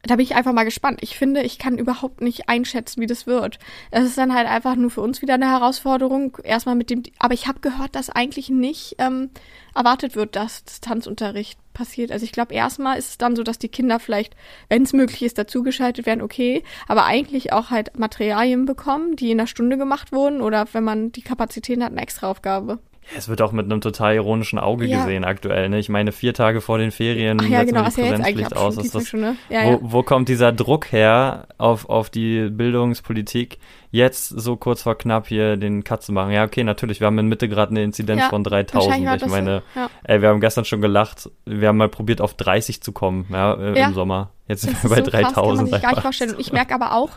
[0.04, 0.98] da bin ich einfach mal gespannt.
[1.00, 3.60] Ich finde, ich kann überhaupt nicht einschätzen, wie das wird.
[3.92, 6.38] Es ist dann halt einfach nur für uns wieder eine Herausforderung.
[6.42, 9.30] Erstmal mit dem, aber ich habe gehört, dass eigentlich nicht ähm,
[9.76, 12.10] erwartet wird, dass Distanzunterricht passiert.
[12.10, 14.34] Also ich glaube, erstmal ist es dann so, dass die Kinder vielleicht,
[14.68, 19.38] wenn es möglich ist, dazugeschaltet werden, okay, aber eigentlich auch halt Materialien bekommen, die in
[19.38, 22.80] der Stunde gemacht wurden oder wenn man die Kapazitäten hat, eine Extraaufgabe.
[23.10, 24.98] Ja, es wird auch mit einem total ironischen Auge Ja.
[24.98, 25.68] gesehen aktuell.
[25.68, 25.78] Ne?
[25.78, 28.76] Ich meine, vier Tage vor den Ferien Ach ja, genau, die Präsenzpflicht aus.
[28.76, 29.36] Ist das, schon, ne?
[29.48, 33.58] Ja, wo, wo kommt dieser Druck her auf, auf die Bildungspolitik,
[33.90, 36.30] jetzt so kurz vor knapp hier den Cut zu machen?
[36.30, 39.06] Ja, okay, natürlich, wir haben in Mitte gerade eine Inzidenz von wahrscheinlich 3000.
[39.06, 39.90] war Ich so, meine, ja.
[40.04, 43.54] ey, wir haben gestern schon gelacht, wir haben mal probiert auf 30 zu kommen, ja,
[43.54, 44.30] äh, im Sommer.
[44.48, 45.70] Jetzt sind wir bei so krass, kann man 3000.
[45.70, 46.34] sich gar nicht vorstellen.
[46.38, 47.10] Ich merke aber auch,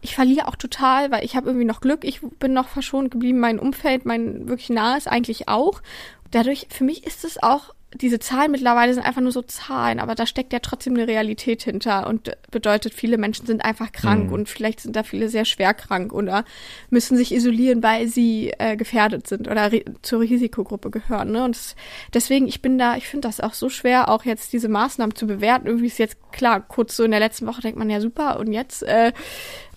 [0.00, 2.04] ich verliere auch total, weil ich habe irgendwie noch Glück.
[2.04, 3.40] Ich bin noch verschont geblieben.
[3.40, 5.82] Mein Umfeld, mein wirklich nahes eigentlich auch.
[6.30, 10.14] Dadurch, für mich ist es auch, diese Zahlen mittlerweile sind einfach nur so Zahlen, aber
[10.14, 14.32] da steckt ja trotzdem eine Realität hinter und bedeutet, viele Menschen sind einfach krank Mhm.
[14.34, 16.44] und vielleicht sind da viele sehr schwer krank oder
[16.90, 19.70] müssen sich isolieren, weil sie äh, gefährdet sind oder
[20.02, 21.32] zur Risikogruppe gehören.
[21.32, 21.44] Ne?
[21.44, 21.76] Und das,
[22.12, 25.26] deswegen, ich bin da, ich finde das auch so schwer, auch jetzt diese Maßnahmen zu
[25.26, 25.66] bewerten.
[25.66, 28.52] Irgendwie ist jetzt klar, kurz so in der letzten Woche denkt man ja super und
[28.52, 29.12] jetzt äh,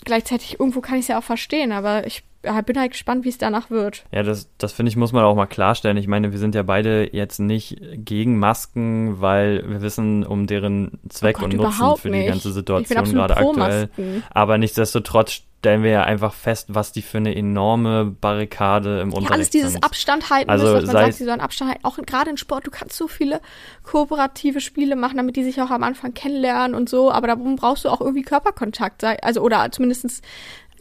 [0.06, 2.24] gleichzeitig irgendwo kann ich es ja auch verstehen, aber ich
[2.66, 4.04] bin halt gespannt, wie es danach wird.
[4.12, 5.98] Ja, das, das finde ich, muss man auch mal klarstellen.
[5.98, 11.00] Ich meine, wir sind ja beide jetzt nicht gegen Masken, weil wir wissen um deren
[11.10, 12.28] Zweck Oh Gott, und Nutzen für die nicht.
[12.28, 13.90] ganze Ich bin Situation gerade aktuell.
[14.32, 19.18] Aber nichtsdestotrotz stellen wir ja einfach fest, was die für eine enorme Barrikade im Ja,
[19.18, 19.84] Unterricht alles dieses sind.
[19.84, 21.86] Abstand halten Also müssen, dass man sagt, sie sollen Abstand halten.
[21.86, 23.42] Auch gerade in Sport, du kannst so viele
[23.84, 27.86] kooperative Spiele machen, damit die sich auch am Anfang kennenlernen und so, aber darum brauchst
[27.86, 30.24] du auch irgendwie Körperkontakt, also oder zumindest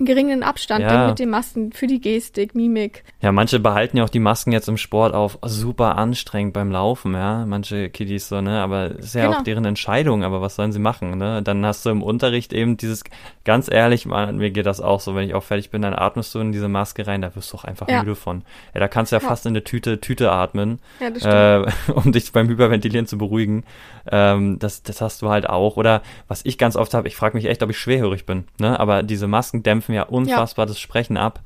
[0.00, 1.08] einen geringen Abstand Ja.
[1.08, 3.04] mit den Masken für die Gestik, Mimik.
[3.20, 7.12] Ja, manche behalten ja auch die Masken jetzt im Sport auf super anstrengend beim Laufen,
[7.14, 7.44] ja.
[7.46, 8.60] Manche Kiddies so, ne?
[8.62, 9.38] Aber ist ja Genau.
[9.38, 11.42] auch deren Entscheidung, aber was sollen sie machen, ne?
[11.42, 13.04] Dann hast du im Unterricht eben dieses,
[13.44, 16.34] ganz ehrlich, man, mir geht das auch so, wenn ich auch fertig bin, dann atmest
[16.34, 18.00] du in diese Maske rein, da wirst du auch einfach Ja.
[18.00, 18.42] müde von.
[18.74, 19.28] Ja, da kannst du ja, Ja.
[19.28, 21.62] fast in eine Tüte, Tüte atmen, äh,
[21.94, 23.64] um dich beim Hyperventilieren zu beruhigen.
[24.10, 25.76] Ähm, das, das hast du halt auch.
[25.76, 28.80] Oder was ich ganz oft habe, ich frage mich echt, ob ich schwerhörig bin, ne?
[28.80, 31.40] Aber diese Masken dämpfen ja unfassbar das Sprechen ab.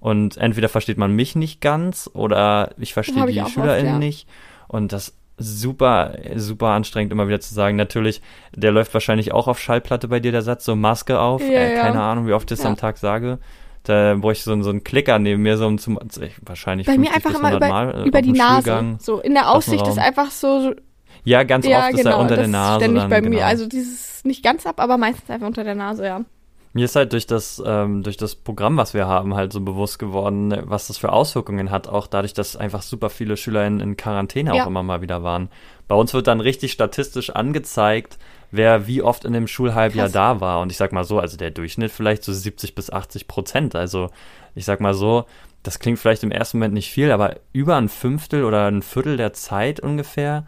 [0.00, 3.54] Und entweder versteht man mich nicht ganz oder ich verstehe Hab ich die auch oft,
[3.54, 3.98] SchülerInnen ja.
[3.98, 4.26] nicht.
[4.66, 7.76] Und das super, super anstrengend, immer wieder zu sagen.
[7.76, 8.22] Natürlich,
[8.54, 11.42] der läuft wahrscheinlich auch auf Schallplatte bei dir, der Satz, so Maske auf.
[11.42, 11.82] Ja, äh, ja.
[11.82, 12.70] keine Ahnung, wie oft ich das Ja.
[12.70, 13.38] am Tag sage.
[13.82, 16.86] Da bräuchte ich so, einen- so einen Klicker neben mir, so um zum, ich, wahrscheinlich
[16.86, 18.96] Bei mir 50 einfach immer 100 über, Mal, äh, über die Nase.
[19.00, 20.74] So in der Aussicht ist einfach so,
[21.24, 22.80] Ja, ganz ja, oft ist genau, er unter das der Nase.
[22.80, 23.36] ständig dann, bei genau.
[23.38, 23.46] mir.
[23.46, 26.20] Also dieses nicht ganz ab, aber meistens einfach unter der Nase, ja.
[26.72, 29.98] Mir ist halt durch das, ähm, durch das Programm, was wir haben, halt so bewusst
[29.98, 33.96] geworden, was das für Auswirkungen hat, auch dadurch, dass einfach super viele Schüler in, in
[33.96, 34.62] Quarantäne Ja.
[34.62, 35.48] auch immer mal wieder waren.
[35.88, 38.18] Bei uns wird dann richtig statistisch angezeigt,
[38.52, 40.12] wer wie oft in dem Schulhalbjahr Krass.
[40.12, 40.60] da war.
[40.60, 43.74] Und ich sag mal so, also der Durchschnitt vielleicht so 70 bis 80 Prozent.
[43.74, 44.10] Also
[44.54, 45.24] ich sag mal so,
[45.64, 49.16] das klingt vielleicht im ersten Moment nicht viel, aber über ein Fünftel oder ein Viertel
[49.16, 50.46] der Zeit ungefähr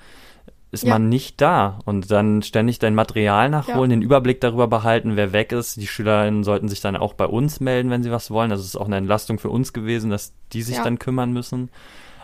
[0.72, 0.94] ist Ja.
[0.94, 5.52] man nicht da und dann ständig dein Material nachholen, den Überblick darüber behalten, wer weg
[5.52, 5.76] ist.
[5.76, 8.50] Die SchülerInnen sollten sich dann auch bei uns melden, wenn sie was wollen.
[8.50, 10.82] Also es ist auch eine Entlastung für uns gewesen, dass die sich Ja.
[10.84, 11.70] dann kümmern müssen.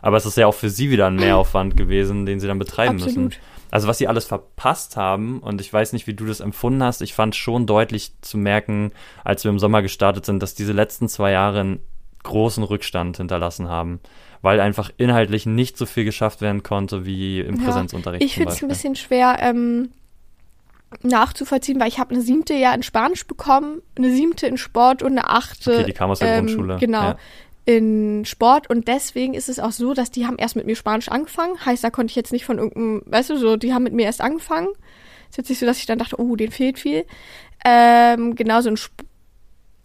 [0.00, 2.94] Aber es ist ja auch für sie wieder ein Mehraufwand gewesen, den sie dann betreiben
[2.96, 3.26] müssen.
[3.26, 3.38] Absolut.
[3.70, 7.02] Also was sie alles verpasst haben, und ich weiß nicht, wie du das empfunden hast,
[7.02, 8.92] ich fand schon deutlich zu merken,
[9.24, 11.80] als wir im Sommer gestartet sind, dass diese letzten zwei Jahre einen
[12.22, 14.00] großen Rückstand hinterlassen haben,
[14.42, 18.24] weil einfach inhaltlich nicht so viel geschafft werden konnte wie im Ja, Präsenzunterricht.
[18.24, 19.90] Ich finde es ein bisschen schwer ähm,
[21.02, 25.12] nachzuvollziehen, weil ich habe eine siebte ja in Spanisch bekommen, eine siebte in Sport und
[25.12, 26.76] eine achte Okay, die kam aus der ähm, Grundschule.
[26.78, 27.02] Genau.
[27.02, 27.18] Ja.
[27.64, 31.08] in Sport und deswegen ist es auch so, dass die haben erst mit mir Spanisch
[31.08, 31.62] angefangen.
[31.64, 34.06] Heißt, da konnte ich jetzt nicht von irgendeinem, weißt du, so, die haben mit mir
[34.06, 34.68] erst angefangen.
[35.28, 37.04] Ist jetzt nicht so, dass ich dann dachte, oh, denen fehlt viel.
[37.66, 39.07] Ähm, genauso in Sport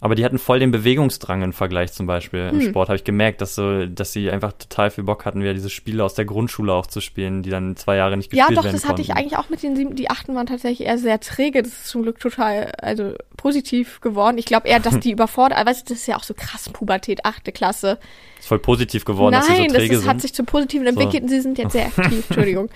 [0.04, 2.68] aber die hatten voll den Bewegungsdrang im Vergleich zum Beispiel im hm.
[2.68, 5.70] Sport, habe ich gemerkt, dass so, dass sie einfach total viel Bock hatten, wieder diese
[5.70, 8.62] Spiele aus der Grundschule auch zu spielen, die dann zwei Jahre nicht gespielt werden Ja,
[8.64, 11.22] doch, das hatte ich eigentlich auch mit den sieben, die achten waren tatsächlich eher sehr
[11.22, 11.64] träge.
[11.64, 14.38] Das ist zum Glück total, also positiv geworden.
[14.38, 17.24] Ich glaube eher, dass die überfordert, weißt du, das ist ja auch so krass, Pubertät,
[17.24, 17.98] achte Klasse.
[18.40, 20.10] Ist voll positiv geworden, Nein, dass sie so träge das ist, sind.
[20.10, 21.22] hat sich zum Positiven entwickelt so.
[21.22, 22.70] und sie sind jetzt sehr aktiv, Entschuldigung.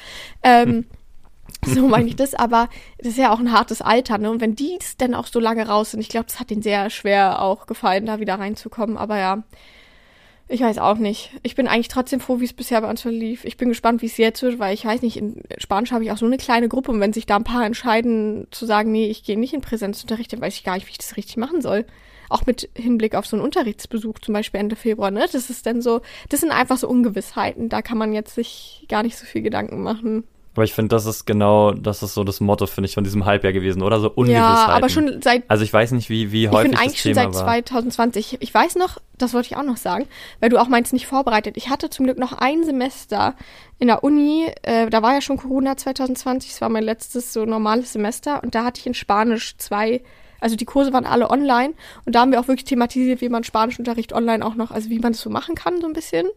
[0.44, 0.86] ähm,
[1.66, 4.30] so meine ich das, aber das ist ja auch ein hartes Alter, ne?
[4.32, 6.90] Und wenn die dann auch so lange raus sind, ich glaube, das hat denen sehr
[6.90, 8.98] schwer auch gefallen, da wieder reinzukommen.
[8.98, 9.44] Aber ja,
[10.50, 11.32] ich weiß auch nicht.
[11.44, 13.44] Ich bin eigentlich trotzdem froh, wie es bisher bei uns verlief.
[13.44, 16.12] Ich bin gespannt, wie es jetzt wird, weil ich weiß nicht, in Spanisch habe ich
[16.12, 19.10] auch so eine kleine Gruppe und wenn sich da ein paar entscheiden zu sagen, nee,
[19.10, 21.62] ich gehe nicht in Präsenzunterricht, dann weiß ich gar nicht, wie ich das richtig machen
[21.62, 21.86] soll.
[22.30, 25.26] Auch mit Hinblick auf so einen Unterrichtsbesuch, zum Beispiel Ende Februar, ne?
[25.32, 27.70] Das ist dann so, das sind einfach so Ungewissheiten.
[27.70, 30.26] Da kann man jetzt sich gar nicht so viel Gedanken machen.
[30.58, 33.26] Aber ich finde, das ist genau, das ist so das Motto, finde ich, von diesem
[33.26, 34.00] Halbjahr gewesen, oder?
[34.00, 34.44] So Ungewissheiten.
[34.44, 35.44] Ja, aber schon seit.
[35.48, 38.38] Also ich weiß nicht, wie, wie häufig ich bin eigentlich schon seit 2020.
[38.40, 40.08] Ich weiß noch, das wollte ich auch noch sagen,
[40.40, 41.58] weil du auch meinst, nicht vorbereitet.
[41.58, 43.36] Ich hatte zum Glück noch ein Semester
[43.78, 47.46] in der Uni, äh, da war ja schon Corona 2020, es war mein letztes so
[47.46, 50.02] normales Semester und da hatte ich in Spanisch zwei
[50.40, 51.74] also die Kurse waren alle online
[52.06, 55.00] und da haben wir auch wirklich thematisiert, wie man Spanischunterricht online auch noch, also wie
[55.00, 56.28] man das so machen kann, so ein bisschen.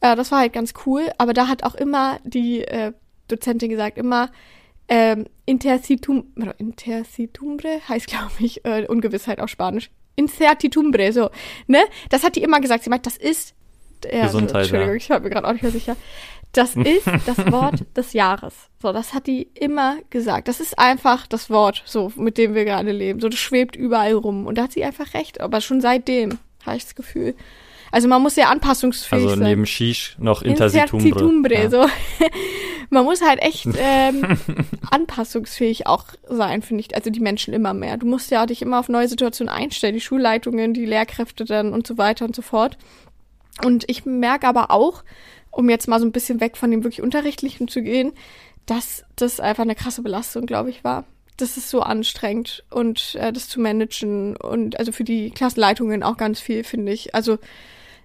[0.00, 2.92] Äh, das war halt ganz cool, aber da hat auch immer die äh,
[3.28, 4.30] Dozentin gesagt, immer
[4.88, 9.90] ähm, Intercitum, Intercitumbre heißt, glaube ich, äh, Ungewissheit auf Spanisch.
[10.14, 11.30] Incertitumbre, so,
[11.66, 11.80] ne?
[12.08, 12.84] Das hat die immer gesagt.
[12.84, 13.54] Sie meint, das ist
[14.10, 14.96] ja, Gesundheit, Entschuldigung, ja.
[14.96, 15.96] ich war mir gerade auch nicht mehr sicher.
[16.52, 18.54] Das ist das Wort des Jahres.
[18.80, 20.48] So, das hat die immer gesagt.
[20.48, 23.20] Das ist einfach das Wort, so, mit dem wir gerade leben.
[23.20, 24.46] So, das schwebt überall rum.
[24.46, 25.40] Und da hat sie einfach recht.
[25.40, 27.34] Aber schon seitdem habe ich das Gefühl.
[27.92, 29.30] Also man muss ja anpassungsfähig sein.
[29.30, 31.08] Also neben Shish noch Intercitumbre.
[31.08, 31.70] Intercitumbre, ja.
[31.70, 31.86] so.
[32.90, 34.38] man muss halt echt ähm,
[34.90, 36.94] anpassungsfähig auch sein, finde ich.
[36.94, 37.96] Also die Menschen immer mehr.
[37.96, 39.94] Du musst ja dich immer auf neue Situationen einstellen.
[39.94, 42.76] Die Schulleitungen, die Lehrkräfte dann und so weiter und so fort.
[43.64, 45.02] Und ich merke aber auch,
[45.50, 48.12] um jetzt mal so ein bisschen weg von dem wirklich Unterrichtlichen zu gehen,
[48.66, 51.04] dass das einfach eine krasse Belastung, glaube ich, war
[51.36, 56.16] das ist so anstrengend und äh, das zu managen und also für die Klassenleitungen auch
[56.16, 57.14] ganz viel, finde ich.
[57.14, 57.38] Also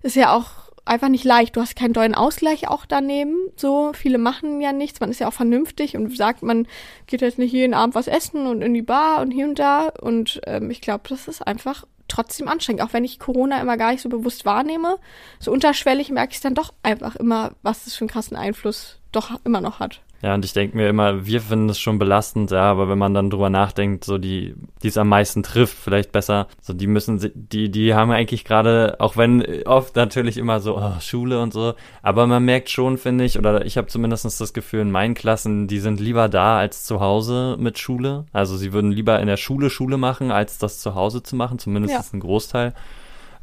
[0.02, 1.56] ist ja auch einfach nicht leicht.
[1.56, 3.36] Du hast keinen dollen Ausgleich auch daneben.
[3.56, 5.00] So, viele machen ja nichts.
[5.00, 6.68] Man ist ja auch vernünftig und sagt, man
[7.08, 9.90] geht jetzt nicht jeden Abend was essen und in die Bar und hier und da.
[10.02, 12.82] Und ähm, ich glaube, das ist einfach trotzdem anstrengend.
[12.82, 14.98] Auch wenn ich Corona immer gar nicht so bewusst wahrnehme,
[15.40, 19.40] so unterschwellig merke ich dann doch einfach immer, was das für einen krassen Einfluss doch
[19.46, 20.02] immer noch hat.
[20.22, 23.14] Ja, und ich denke mir immer, wir finden es schon belastend, ja, aber wenn man
[23.14, 24.54] dann drüber nachdenkt, so die,
[24.84, 28.98] die es am meisten trifft, vielleicht besser, so die müssen, die, die haben eigentlich gerade,
[29.00, 33.24] auch wenn oft natürlich immer so, oh, Schule und so, aber man merkt schon, finde
[33.24, 36.84] ich, oder ich habe zumindest das Gefühl in meinen Klassen, die sind lieber da als
[36.84, 38.26] zu Hause mit Schule.
[38.32, 41.58] Also sie würden lieber in der Schule Schule machen, als das zu Hause zu machen,
[41.58, 42.04] zumindest ja.
[42.14, 42.74] ein Großteil.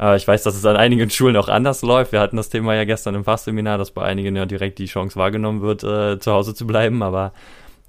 [0.01, 2.13] Äh, ich weiß, dass es an einigen Schulen auch anders läuft.
[2.13, 5.17] Wir hatten das Thema ja gestern im Fachseminar, dass bei einigen ja direkt die Chance
[5.17, 7.33] wahrgenommen wird, äh, zu Hause zu bleiben, aber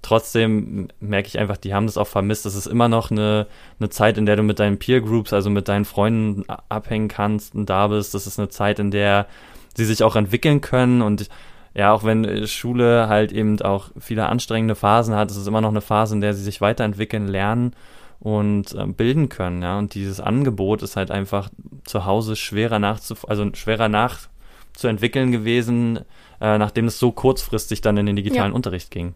[0.02, 2.46] trotzdem merke ich einfach, die haben das auch vermisst.
[2.46, 3.48] Es ist immer noch eine,
[3.80, 7.56] eine Zeit, in der du mit deinen Peer Groups, also mit deinen Freunden abhängen kannst
[7.56, 8.14] und da bist.
[8.14, 9.28] Das ist eine Zeit, in der
[9.76, 11.30] sie sich auch entwickeln können und
[11.76, 15.70] ja, auch wenn Schule halt eben auch viele anstrengende Phasen hat, ist es immer noch
[15.70, 17.74] eine Phase, in der sie sich weiterentwickeln, lernen
[18.20, 19.78] und äh, bilden können, ja.
[19.78, 21.50] Und dieses Angebot ist halt einfach
[21.86, 26.00] zu Hause schwerer nachzu, also schwerer nachzuentwickeln gewesen,
[26.42, 28.56] äh, nachdem es so kurzfristig dann in den digitalen ja.
[28.56, 29.14] Unterricht ging.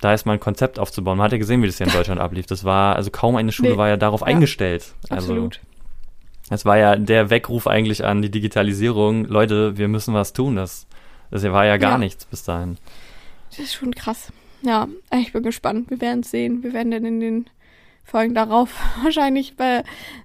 [0.00, 1.18] Da ist mal ein Konzept aufzubauen.
[1.18, 2.46] Man hat ja gesehen, wie das hier in Deutschland ablief.
[2.46, 3.76] Das war, also kaum eine Schule nee.
[3.76, 4.28] war ja darauf ja.
[4.28, 4.94] eingestellt.
[5.08, 5.60] Also, Absolut.
[6.50, 9.24] Es war ja der Weckruf eigentlich an die Digitalisierung.
[9.24, 10.56] Leute, wir müssen was tun.
[10.56, 10.86] Das,
[11.30, 11.98] das war ja gar ja.
[11.98, 12.78] nichts bis dahin.
[13.50, 14.32] Das ist schon krass.
[14.62, 15.90] Ja, ich bin gespannt.
[15.90, 16.62] Wir werden es sehen.
[16.62, 17.50] Wir werden dann in den
[18.08, 19.54] Folgen darauf wahrscheinlich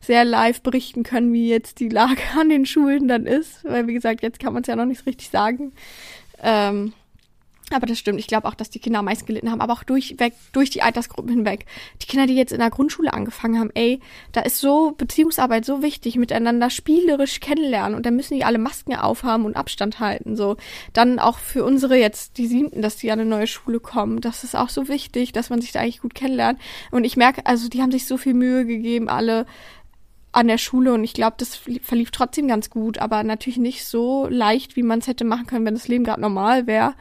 [0.01, 3.63] sehr live berichten können, wie jetzt die Lage an den Schulen dann ist.
[3.63, 5.73] Weil, wie gesagt, jetzt kann man es ja noch nicht richtig sagen.
[6.41, 6.93] Ähm,
[7.71, 8.19] aber das stimmt.
[8.19, 10.81] Ich glaube auch, dass die Kinder am meisten gelitten haben, aber auch durchweg, durch die
[10.81, 11.65] Altersgruppen hinweg.
[12.01, 13.99] Die Kinder, die jetzt in der Grundschule angefangen haben, ey,
[14.31, 18.95] da ist so Beziehungsarbeit so wichtig, miteinander spielerisch kennenlernen und dann müssen die alle Masken
[18.95, 20.57] aufhaben und Abstand halten, so.
[20.93, 24.21] Dann auch für unsere jetzt, die Siebten, dass die an eine neue Schule kommen.
[24.21, 26.59] Das ist auch so wichtig, dass man sich da eigentlich gut kennenlernt.
[26.91, 29.45] Und ich merke, also die haben sich so viel Mühe gegeben, alle
[30.33, 34.27] an der Schule und ich glaube, das verlief trotzdem ganz gut, aber natürlich nicht so
[34.27, 36.95] leicht, wie man es hätte machen können, wenn das Leben gerade normal wäre.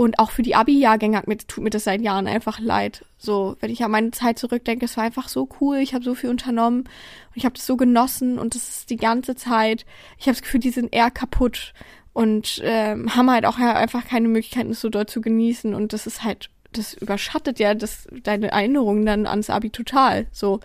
[0.00, 3.04] Und auch für die Abi-Jahrgänge tut mir das seit Jahren einfach leid.
[3.18, 6.14] So, wenn ich an meine Zeit zurückdenke, es war einfach so cool, ich habe so
[6.14, 9.84] viel unternommen und ich habe das so genossen und das ist die ganze Zeit.
[10.16, 11.74] Ich habe das Gefühl, die sind eher kaputt
[12.14, 15.74] und ähm, haben halt auch einfach keine Möglichkeiten, es so dort zu genießen.
[15.74, 20.28] Und das ist halt, das überschattet ja das, deine Erinnerungen dann ans Abi total.
[20.32, 20.60] So.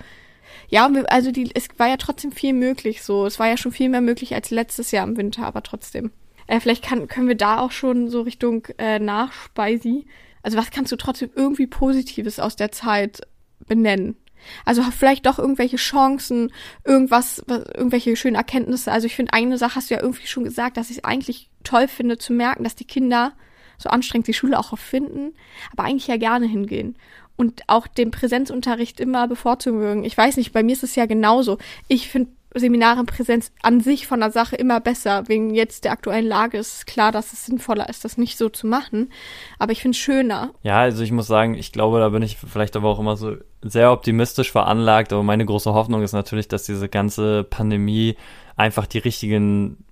[0.70, 3.04] Ja, also die, es war ja trotzdem viel möglich.
[3.04, 6.12] So, es war ja schon viel mehr möglich als letztes Jahr im Winter, aber trotzdem.
[6.48, 10.06] Äh, vielleicht kann, können wir da auch schon so Richtung äh, Nachspeisi.
[10.44, 13.22] Also was kannst du trotzdem irgendwie Positives aus der Zeit
[13.68, 14.16] benennen?
[14.64, 16.52] Also vielleicht doch irgendwelche Chancen,
[16.84, 18.92] irgendwas, irgendwelche schönen Erkenntnisse.
[18.92, 21.50] Also ich finde, eine Sache hast du ja irgendwie schon gesagt, dass ich es eigentlich
[21.64, 23.34] toll finde zu merken, dass die Kinder
[23.78, 25.34] so anstrengend die Schule auch finden,
[25.72, 26.96] aber eigentlich ja gerne hingehen
[27.36, 30.04] und auch den Präsenzunterricht immer bevorzugen mögen.
[30.06, 31.58] Ich weiß nicht, bei mir ist es ja genauso.
[31.88, 35.28] Ich finde Seminare in Präsenz an sich von der Sache immer besser.
[35.28, 38.68] Wegen jetzt der aktuellen Lage ist klar, dass es sinnvoller ist, das nicht so zu
[38.68, 39.12] machen.
[39.60, 40.52] Aber ich finde es schöner.
[40.64, 43.36] Ja, also ich muss sagen, ich glaube, da bin ich vielleicht aber auch immer so
[43.62, 45.14] sehr optimistisch veranlagt.
[45.14, 48.16] Aber meine große Hoffnung ist natürlich, dass diese ganze Pandemie
[48.56, 49.86] einfach die richtigen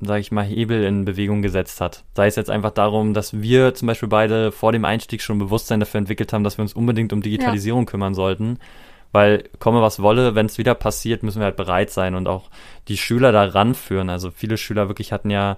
[0.00, 2.04] sage ich mal, Hebel in Bewegung gesetzt hat.
[2.14, 5.80] Sei es jetzt einfach darum, dass wir zum Beispiel beide vor dem Einstieg schon Bewusstsein
[5.80, 7.86] dafür entwickelt haben, dass wir uns unbedingt um Digitalisierung ja.
[7.86, 8.58] kümmern sollten
[9.14, 12.50] weil komme was wolle, wenn es wieder passiert, müssen wir halt bereit sein und auch
[12.88, 14.10] die Schüler da ranführen.
[14.10, 15.56] Also viele Schüler wirklich hatten ja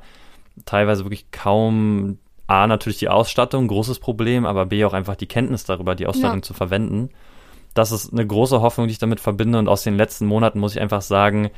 [0.66, 5.64] teilweise wirklich kaum A, natürlich die Ausstattung, großes Problem, aber B, auch einfach die Kenntnis
[5.64, 6.42] darüber, die Ausstattung ja.
[6.42, 7.08] zu verwenden.
[7.72, 10.76] Das ist eine große Hoffnung, die ich damit verbinde und aus den letzten Monaten muss
[10.76, 11.50] ich einfach sagen,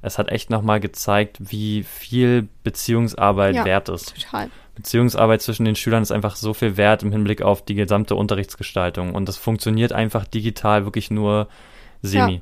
[0.00, 4.14] es hat echt nochmal gezeigt, wie viel Beziehungsarbeit ja, wert ist.
[4.16, 4.48] Total.
[4.74, 9.14] Beziehungsarbeit zwischen den Schülern ist einfach so viel wert im Hinblick auf die gesamte Unterrichtsgestaltung.
[9.14, 11.48] Und das funktioniert einfach digital wirklich nur
[12.00, 12.34] semi.
[12.34, 12.40] Ja.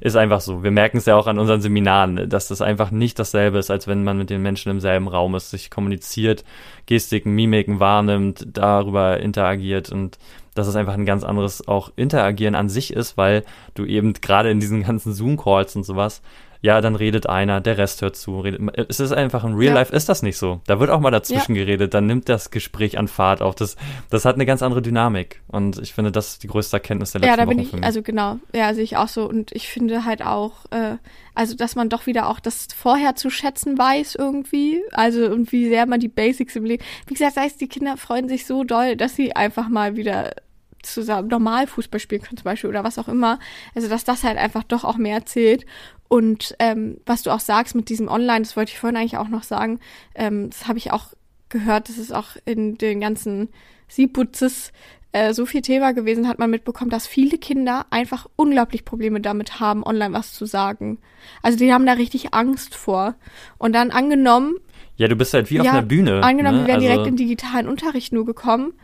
[0.00, 0.62] Ist einfach so.
[0.62, 3.86] Wir merken es ja auch an unseren Seminaren, dass das einfach nicht dasselbe ist, als
[3.86, 6.44] wenn man mit den Menschen im selben Raum ist, sich kommuniziert,
[6.86, 10.18] Gestiken, Mimiken wahrnimmt, darüber interagiert und
[10.54, 14.50] dass es einfach ein ganz anderes auch Interagieren an sich ist, weil du eben gerade
[14.50, 16.22] in diesen ganzen Zoom-Calls und sowas
[16.64, 18.40] ja, dann redet einer, der Rest hört zu.
[18.40, 19.80] Redet, es ist einfach, in Real ja.
[19.80, 20.62] Life ist das nicht so.
[20.66, 21.62] Da wird auch mal dazwischen ja.
[21.62, 23.54] geredet, dann nimmt das Gespräch an Fahrt auf.
[23.54, 23.76] Das,
[24.08, 25.42] das hat eine ganz andere Dynamik.
[25.46, 27.84] Und ich finde, das ist die größte Erkenntnis der letzten Ja, da bin Wochen ich,
[27.84, 29.28] also genau, ja, sehe ich auch so.
[29.28, 30.96] Und ich finde halt auch, äh,
[31.34, 34.80] also dass man doch wieder auch das vorher zu schätzen weiß irgendwie.
[34.92, 36.82] Also und wie sehr man die Basics im Leben.
[37.06, 40.30] Wie gesagt, sei es, die Kinder freuen sich so doll, dass sie einfach mal wieder
[40.86, 43.38] zusammen normal Fußball spielen können zum Beispiel oder was auch immer.
[43.74, 45.66] Also dass das halt einfach doch auch mehr zählt.
[46.08, 49.28] Und ähm, was du auch sagst mit diesem Online, das wollte ich vorhin eigentlich auch
[49.28, 49.80] noch sagen,
[50.14, 51.08] ähm, das habe ich auch
[51.48, 53.48] gehört, das ist auch in den ganzen
[53.88, 54.72] Siebutzes
[55.12, 59.60] äh, so viel Thema gewesen, hat man mitbekommen, dass viele Kinder einfach unglaublich Probleme damit
[59.60, 60.98] haben, online was zu sagen.
[61.42, 63.14] Also die haben da richtig Angst vor.
[63.56, 64.56] Und dann angenommen.
[64.96, 66.22] Ja, du bist halt wie ja, auf einer Bühne.
[66.22, 66.62] Angenommen, ne?
[66.62, 68.74] wir wären also direkt in digitalen Unterricht nur gekommen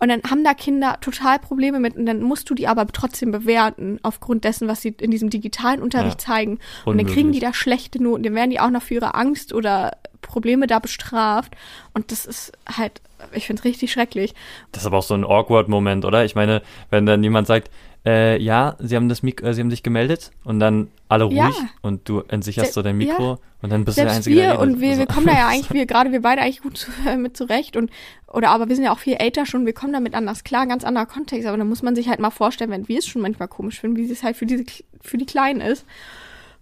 [0.00, 3.30] und dann haben da Kinder total Probleme mit und dann musst du die aber trotzdem
[3.30, 6.58] bewerten aufgrund dessen, was sie in diesem digitalen Unterricht ja, zeigen.
[6.86, 9.52] Und dann kriegen die da schlechte Noten, dann werden die auch noch für ihre Angst
[9.52, 11.54] oder Probleme da bestraft.
[11.92, 14.34] Und das ist halt, ich finde es richtig schrecklich.
[14.72, 16.24] Das ist aber auch so ein awkward Moment, oder?
[16.24, 17.70] Ich meine, wenn dann jemand sagt,
[18.04, 21.36] äh, ja, sie haben das Mik äh, sie haben sich gemeldet und dann alle ruhig
[21.36, 21.54] ja.
[21.82, 23.38] und du entsicherst so dein Mikro ja.
[23.60, 25.48] und dann bist Selbst du der Einzige, wir der und wir, wir kommen da ja
[25.52, 27.90] eigentlich, wir gerade wir beide eigentlich gut zu, äh, mit zurecht und
[28.26, 30.84] oder aber wir sind ja auch viel älter schon, wir kommen damit anders klar, ganz
[30.84, 33.48] anderer Kontext, aber da muss man sich halt mal vorstellen, wenn wir es schon manchmal
[33.48, 34.64] komisch finden, wie es halt für diese
[35.00, 35.84] für die Kleinen ist.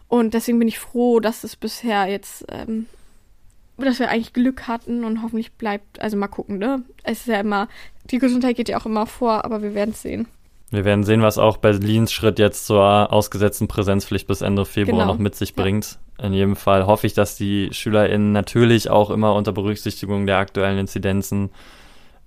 [0.08, 2.86] Und deswegen bin ich froh, dass es bisher jetzt ähm,
[3.84, 6.82] dass wir eigentlich Glück hatten und hoffentlich bleibt, also mal gucken, ne?
[7.04, 7.68] Es ist ja immer,
[8.10, 10.26] die Gesundheit geht ja auch immer vor, aber wir werden es sehen.
[10.70, 15.12] Wir werden sehen, was auch Berlins Schritt jetzt zur ausgesetzten Präsenzpflicht bis Ende Februar genau.
[15.12, 15.98] noch mit sich bringt.
[16.18, 16.26] Ja.
[16.26, 20.78] In jedem Fall hoffe ich, dass die SchülerInnen natürlich auch immer unter Berücksichtigung der aktuellen
[20.78, 21.50] Inzidenzen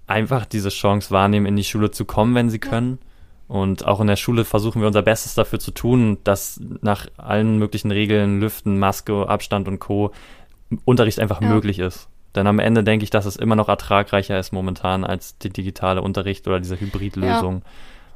[0.07, 2.99] einfach diese Chance wahrnehmen, in die Schule zu kommen, wenn sie können.
[3.47, 7.59] Und auch in der Schule versuchen wir unser Bestes dafür zu tun, dass nach allen
[7.59, 10.11] möglichen Regeln, Lüften, Maske, Abstand und Co.
[10.85, 11.49] Unterricht einfach ja.
[11.49, 12.07] möglich ist.
[12.33, 16.01] Denn am Ende denke ich, dass es immer noch ertragreicher ist momentan als die digitale
[16.01, 17.55] Unterricht oder diese Hybridlösung.
[17.55, 17.71] Ja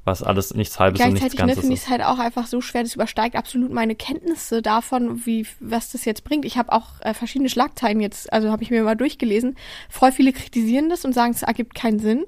[0.06, 2.62] was alles nichts halbes und nichts Ganzes ne, finde ich es halt auch einfach so
[2.62, 6.46] schwer, das übersteigt absolut meine Kenntnisse davon, wie was das jetzt bringt.
[6.46, 9.56] Ich habe auch äh, verschiedene Schlagzeilen jetzt, also habe ich mir mal durchgelesen.
[9.90, 12.26] Voll viele kritisieren das und sagen, es ergibt keinen Sinn.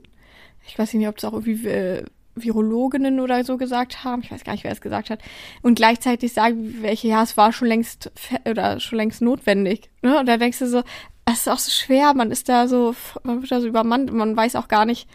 [0.68, 2.04] Ich weiß nicht, ob es auch irgendwie äh,
[2.36, 4.24] Virologinnen oder so gesagt haben.
[4.24, 5.22] Ich weiß gar nicht, wer es gesagt hat.
[5.62, 8.12] Und gleichzeitig sagen welche, ja, es war schon längst
[8.50, 9.90] oder schon längst notwendig.
[10.02, 10.20] Ne?
[10.20, 10.84] Und da denkst du so,
[11.26, 14.36] es ist auch so schwer, man ist da so, man wird da so übermannt, man
[14.36, 15.08] weiß auch gar nicht,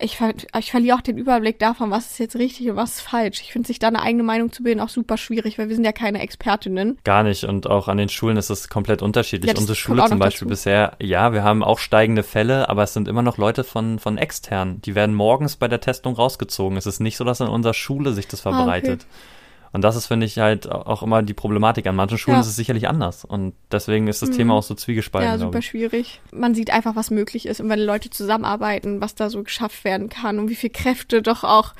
[0.00, 3.00] ich, ver ich verliere auch den Überblick davon, was ist jetzt richtig und was ist
[3.02, 3.40] falsch.
[3.40, 5.84] Ich finde sich da eine eigene Meinung zu bilden auch super schwierig, weil wir sind
[5.84, 6.98] ja keine Expertinnen.
[7.04, 7.44] Gar nicht.
[7.44, 9.52] Und auch an den Schulen ist es komplett unterschiedlich.
[9.52, 10.48] Ja, Unsere Schule zum Beispiel dazu.
[10.48, 14.18] bisher, ja, wir haben auch steigende Fälle, aber es sind immer noch Leute von, von
[14.18, 14.80] extern.
[14.82, 16.76] Die werden morgens bei der Testung rausgezogen.
[16.76, 19.02] Es ist nicht so, dass in unserer Schule sich das verbreitet.
[19.02, 19.39] Ah, okay.
[19.72, 21.86] Und das ist, finde ich, halt auch immer die Problematik.
[21.86, 22.40] An manchen Schulen ja.
[22.40, 23.24] ist es sicherlich anders.
[23.24, 24.34] Und deswegen ist das mhm.
[24.34, 25.30] Thema auch so zwiegespalten.
[25.30, 26.20] Ja, super schwierig.
[26.32, 30.08] Man sieht einfach, was möglich ist und wenn Leute zusammenarbeiten, was da so geschafft werden
[30.08, 31.74] kann und wie viel Kräfte doch auch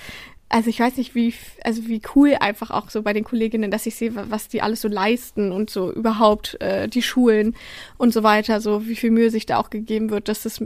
[0.52, 3.86] also ich weiß nicht, wie, also wie cool einfach auch so bei den Kolleginnen, dass
[3.86, 7.54] ich sehe, was die alles so leisten und so überhaupt äh, die Schulen
[7.98, 10.60] und so weiter, so wie viel Mühe sich da auch gegeben wird, dass das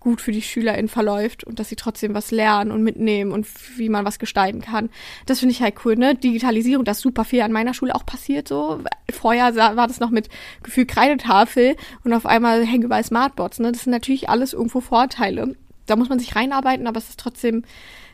[0.00, 3.88] gut für die SchülerInnen verläuft und dass sie trotzdem was lernen und mitnehmen und wie
[3.88, 4.90] man was gestalten kann.
[5.26, 6.14] Das finde ich halt cool, ne?
[6.14, 8.80] Digitalisierung, das super viel an meiner Schule auch passiert so.
[9.10, 10.28] Vorher war das noch mit
[10.62, 13.72] Gefühl Kreidetafel und auf einmal hängen überall Smartboards, ne?
[13.72, 15.56] Das sind natürlich alles irgendwo Vorteile.
[15.86, 17.64] Da muss man sich reinarbeiten, aber es ist trotzdem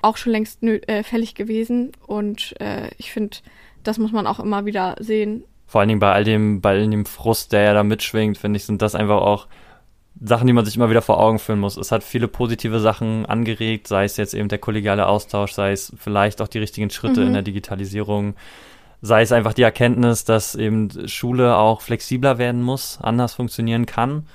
[0.03, 3.39] auch schon längst äh, fällig gewesen und äh, ich finde,
[3.83, 5.45] das muss man auch immer wieder sehen.
[5.67, 8.57] Vor allen Dingen bei all dem, bei all dem Frust, der ja da mitschwingt, finde
[8.57, 9.47] ich, sind das einfach auch
[10.23, 11.77] Sachen, die man sich immer wieder vor Augen führen muss.
[11.77, 15.93] Es hat viele positive Sachen angeregt, sei es jetzt eben der kollegiale Austausch, sei es
[15.97, 17.29] vielleicht auch die richtigen Schritte mhm.
[17.29, 18.35] in der Digitalisierung,
[19.01, 24.27] sei es einfach die Erkenntnis, dass eben Schule auch flexibler werden muss, anders funktionieren kann.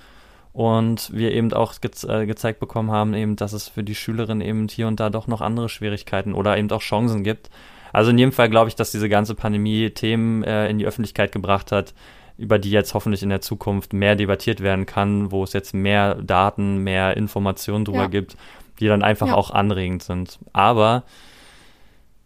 [0.54, 4.39] Und wir eben auch ge äh, gezeigt bekommen haben, eben, dass es für die Schülerin
[4.39, 7.50] eben hier und da doch noch andere Schwierigkeiten oder eben auch Chancen gibt.
[7.91, 11.34] Also in jedem Fall glaube ich, dass diese ganze Pandemie Themen äh, in die Öffentlichkeit
[11.34, 11.93] gebracht hat,
[12.38, 16.15] über die jetzt hoffentlich in der Zukunft mehr debattiert werden kann, wo es jetzt mehr
[16.15, 18.08] Daten, mehr Informationen drüber ja.
[18.08, 18.36] gibt,
[18.80, 19.36] die dann einfach ja.
[19.36, 20.39] auch anregend sind.
[20.54, 21.04] Aber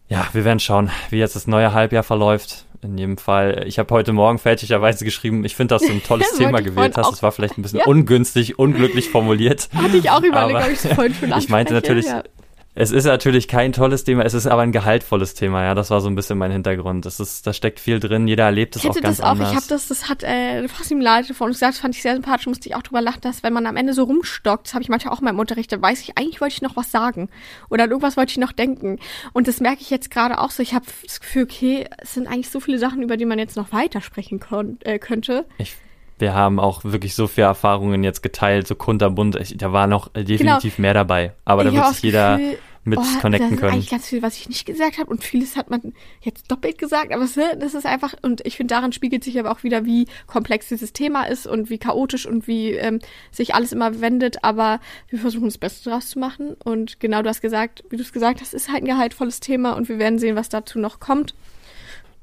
[0.08, 2.66] ja, wir werden schauen, wie jetzt das neue Halbjahr verläuft.
[2.82, 6.32] In jedem Fall, ich habe heute Morgen fälschlicherweise geschrieben, ich finde, dass du ein tolles
[6.36, 7.12] Thema gewählt hast.
[7.12, 7.86] Es war vielleicht ein bisschen ja.
[7.86, 9.68] ungünstig, unglücklich formuliert.
[9.74, 12.24] Hatte ich auch überlegt, ob ich es vorhin schon Ich meinte natürlich, ja.
[12.72, 15.74] Es ist natürlich kein tolles Thema, es ist aber ein gehaltvolles Thema, ja.
[15.74, 17.04] Das war so ein bisschen mein Hintergrund.
[17.04, 19.30] Das ist, da steckt viel drin, jeder erlebt es auch ganz das auch.
[19.32, 19.50] anders.
[19.50, 22.02] Ich habe das, das hat äh, fast ihm leid von uns gesagt, das fand ich
[22.02, 24.74] sehr sympathisch, musste ich auch drüber lachen, dass wenn man am Ende so rumstockt, das
[24.74, 26.92] habe ich manchmal auch in meinem Unterricht, dann weiß ich, eigentlich wollte ich noch was
[26.92, 27.28] sagen.
[27.70, 29.00] Oder an irgendwas wollte ich noch denken.
[29.32, 30.62] Und das merke ich jetzt gerade auch so.
[30.62, 33.56] Ich habe das Gefühl, okay, es sind eigentlich so viele Sachen, über die man jetzt
[33.56, 34.40] noch weitersprechen
[34.84, 35.46] äh, könnte.
[35.58, 35.74] Ich
[36.20, 39.38] wir haben auch wirklich so viele Erfahrungen jetzt geteilt, so kunterbunt.
[39.56, 40.86] Da war noch definitiv genau.
[40.86, 41.32] mehr dabei.
[41.44, 43.74] Aber ich da wird sich jeder Gefühl, mit oh, connecten können.
[43.74, 47.12] Eigentlich ganz viel, was ich nicht gesagt habe und vieles hat man jetzt doppelt gesagt,
[47.12, 47.26] aber
[47.58, 50.92] das ist einfach und ich finde daran spiegelt sich aber auch wieder, wie komplex dieses
[50.92, 52.98] Thema ist und wie chaotisch und wie ähm,
[53.30, 57.28] sich alles immer wendet, aber wir versuchen das Beste draus zu machen und genau du
[57.28, 60.18] hast gesagt, wie du es gesagt hast, ist halt ein gehaltvolles Thema und wir werden
[60.18, 61.34] sehen, was dazu noch kommt.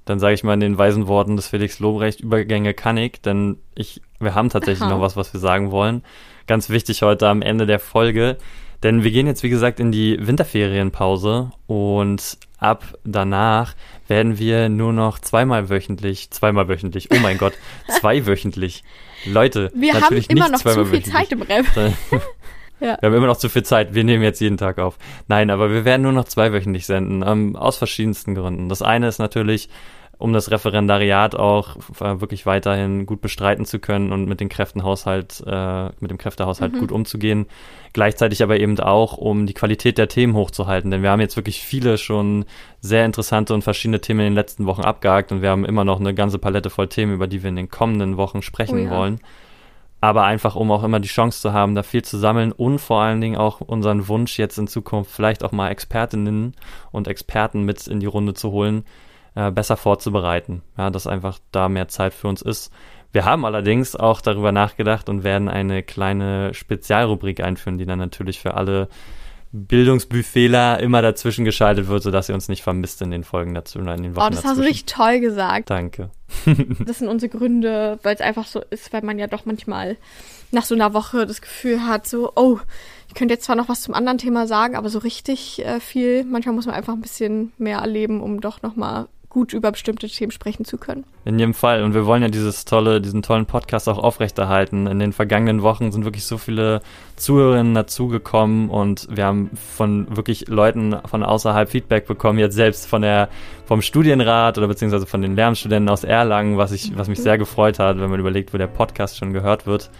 [0.07, 3.57] Dann sage ich mal in den weisen Worten des Felix Lobrecht, Übergänge kann ich, denn
[3.75, 4.89] ich, wir haben tatsächlich Aha.
[4.89, 6.03] noch was, was wir sagen wollen.
[6.47, 8.37] Ganz wichtig heute am Ende der Folge
[8.83, 13.73] denn wir gehen jetzt, wie gesagt, in die Winterferienpause und ab danach
[14.07, 17.53] werden wir nur noch zweimal wöchentlich, zweimal wöchentlich, oh mein Gott,
[17.99, 18.83] zweiwöchentlich.
[19.25, 21.65] Leute, wir natürlich haben immer nicht noch zu viel Zeit im Rap.
[22.79, 22.97] Ja.
[22.99, 23.93] Wir haben immer noch zu viel Zeit.
[23.93, 24.97] Wir nehmen jetzt jeden Tag auf.
[25.27, 28.69] Nein, aber wir werden nur noch zweiwöchentlich senden, ähm, aus verschiedensten Gründen.
[28.69, 29.69] Das eine ist natürlich,
[30.19, 35.43] um das Referendariat auch äh, wirklich weiterhin gut bestreiten zu können und mit den Kräftenhaushalt,
[35.45, 36.79] äh, mit dem Kräftehaushalt mhm.
[36.79, 37.45] gut umzugehen.
[37.93, 40.89] Gleichzeitig aber eben auch, um die Qualität der Themen hochzuhalten.
[40.89, 42.45] Denn wir haben jetzt wirklich viele schon
[42.81, 45.99] sehr interessante und verschiedene Themen in den letzten Wochen abgehakt und wir haben immer noch
[45.99, 48.89] eine ganze Palette voll Themen, über die wir in den kommenden Wochen sprechen oh ja.
[48.89, 49.19] wollen.
[49.99, 53.01] Aber einfach, um auch immer die Chance zu haben, da viel zu sammeln und vor
[53.01, 56.55] allen Dingen auch unseren Wunsch jetzt in Zukunft vielleicht auch mal Expertinnen
[56.91, 58.85] und Experten mit in die Runde zu holen,
[59.33, 60.61] äh, besser vorzubereiten.
[60.77, 62.71] Ja, dass einfach da mehr Zeit für uns ist.
[63.11, 68.39] Wir haben allerdings auch darüber nachgedacht und werden eine kleine Spezialrubrik einführen, die dann natürlich
[68.39, 68.89] für alle
[69.51, 73.95] Bildungsbuffetler immer dazwischen geschaltet wird, sodass ihr uns nicht vermisst in den Folgen dazu oder
[73.95, 74.49] in den Wochen Oh, das dazwischen.
[74.49, 75.69] hast du richtig toll gesagt.
[75.69, 76.11] Danke.
[76.85, 79.97] das sind unsere Gründe, weil es einfach so ist, weil man ja doch manchmal
[80.51, 82.59] nach so einer Woche das Gefühl hat, so, oh,
[83.07, 86.23] ich könnte jetzt zwar noch was zum anderen Thema sagen, aber so richtig äh, viel,
[86.23, 89.07] manchmal muss man einfach ein bisschen mehr erleben, um doch nochmal
[89.37, 91.03] gut über bestimmte Themen sprechen zu können.
[91.23, 91.83] In jedem Fall.
[91.83, 94.87] Und wir wollen ja dieses tolle, diesen tollen Podcast auch aufrechterhalten.
[94.87, 96.81] In den vergangenen Wochen sind wirklich so viele
[97.17, 103.03] Zuhörerinnen dazugekommen und wir haben von wirklich Leuten von außerhalb Feedback bekommen, jetzt selbst von
[103.03, 103.29] der,
[103.67, 107.23] vom Studienrat oder beziehungsweise von den Lehramtsstudenten aus Erlangen, was ich, was mich mhm.
[107.23, 109.91] sehr gefreut hat, wenn man überlegt, wo der Podcast schon gehört wird.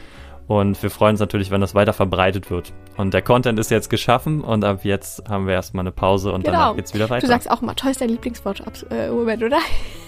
[0.47, 2.73] Und wir freuen uns natürlich, wenn das weiter verbreitet wird.
[2.97, 6.43] Und der Content ist jetzt geschaffen und ab jetzt haben wir erstmal eine Pause und
[6.43, 6.57] genau.
[6.57, 7.21] danach geht's wieder weiter.
[7.21, 9.59] Du sagst auch mal, toll ist dein Lieblingswort äh, Moment, oder?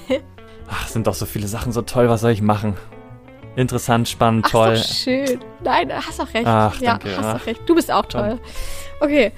[0.72, 2.76] Ach, sind doch so viele Sachen so toll, was soll ich machen?
[3.56, 4.74] Interessant, spannend, Ach, toll.
[4.74, 5.40] Ist doch schön.
[5.64, 6.48] Nein, hast doch recht.
[6.48, 7.16] Ach, ja, danke.
[7.18, 7.62] hast doch recht.
[7.68, 8.40] Du bist auch toll.
[9.02, 9.32] Okay.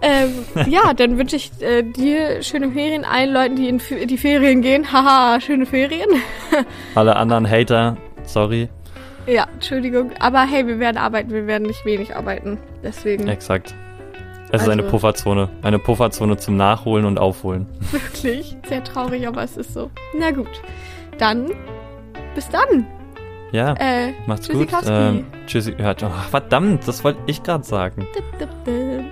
[0.00, 4.18] Ähm, ja, dann wünsche ich äh, dir schöne Ferien, allen Leuten, die in F- die
[4.18, 4.92] Ferien gehen.
[4.92, 6.08] Haha, schöne Ferien.
[6.94, 8.68] Alle anderen Hater, sorry.
[9.28, 10.10] Ja, Entschuldigung.
[10.20, 12.58] Aber hey, wir werden arbeiten, wir werden nicht wenig arbeiten.
[12.82, 13.74] Deswegen Exakt.
[14.50, 15.50] Es ist eine Also- Pufferzone.
[15.62, 17.66] Eine Pufferzone zum Nachholen und Aufholen.
[17.92, 19.90] wirklich sehr traurig, aber es ist so.
[20.18, 20.48] Na gut.
[21.18, 21.50] Dann,
[22.34, 22.86] bis dann.
[23.52, 24.56] Ja, Äh, macht's gut.
[24.68, 24.90] Tschüssikowski.
[24.92, 25.74] Ähm, tschüssi.
[25.78, 28.06] Ja, ach, verdammt, das wollte ich gerade sagen.
[28.16, 29.04] Dip, dip, dip.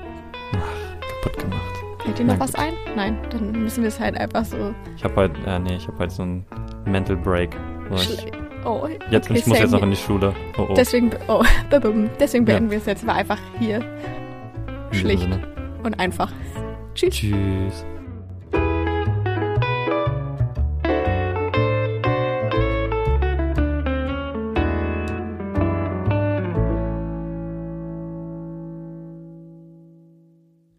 [1.23, 1.62] Kaputt gemacht.
[2.03, 2.73] Fällt dir noch was ein?
[2.95, 4.75] Nein, dann müssen wir es halt einfach so.
[4.97, 6.47] Ich habe heute, ja, nee, ich habe heute so einen
[6.87, 7.51] Mental Break.
[7.91, 8.27] So, ich,
[8.65, 10.35] Oh, jetzt, okay, ich muss jetzt noch in die Schule.
[10.59, 10.75] Oh, oh.
[10.75, 11.45] Deswegen, oh,
[12.21, 12.55] deswegen Ja.
[12.55, 13.81] beenden wir es jetzt mal einfach hier.
[14.93, 15.29] Schlicht
[15.83, 16.33] und einfach.
[16.95, 17.15] Tschüss.
[17.15, 17.85] Tschüss.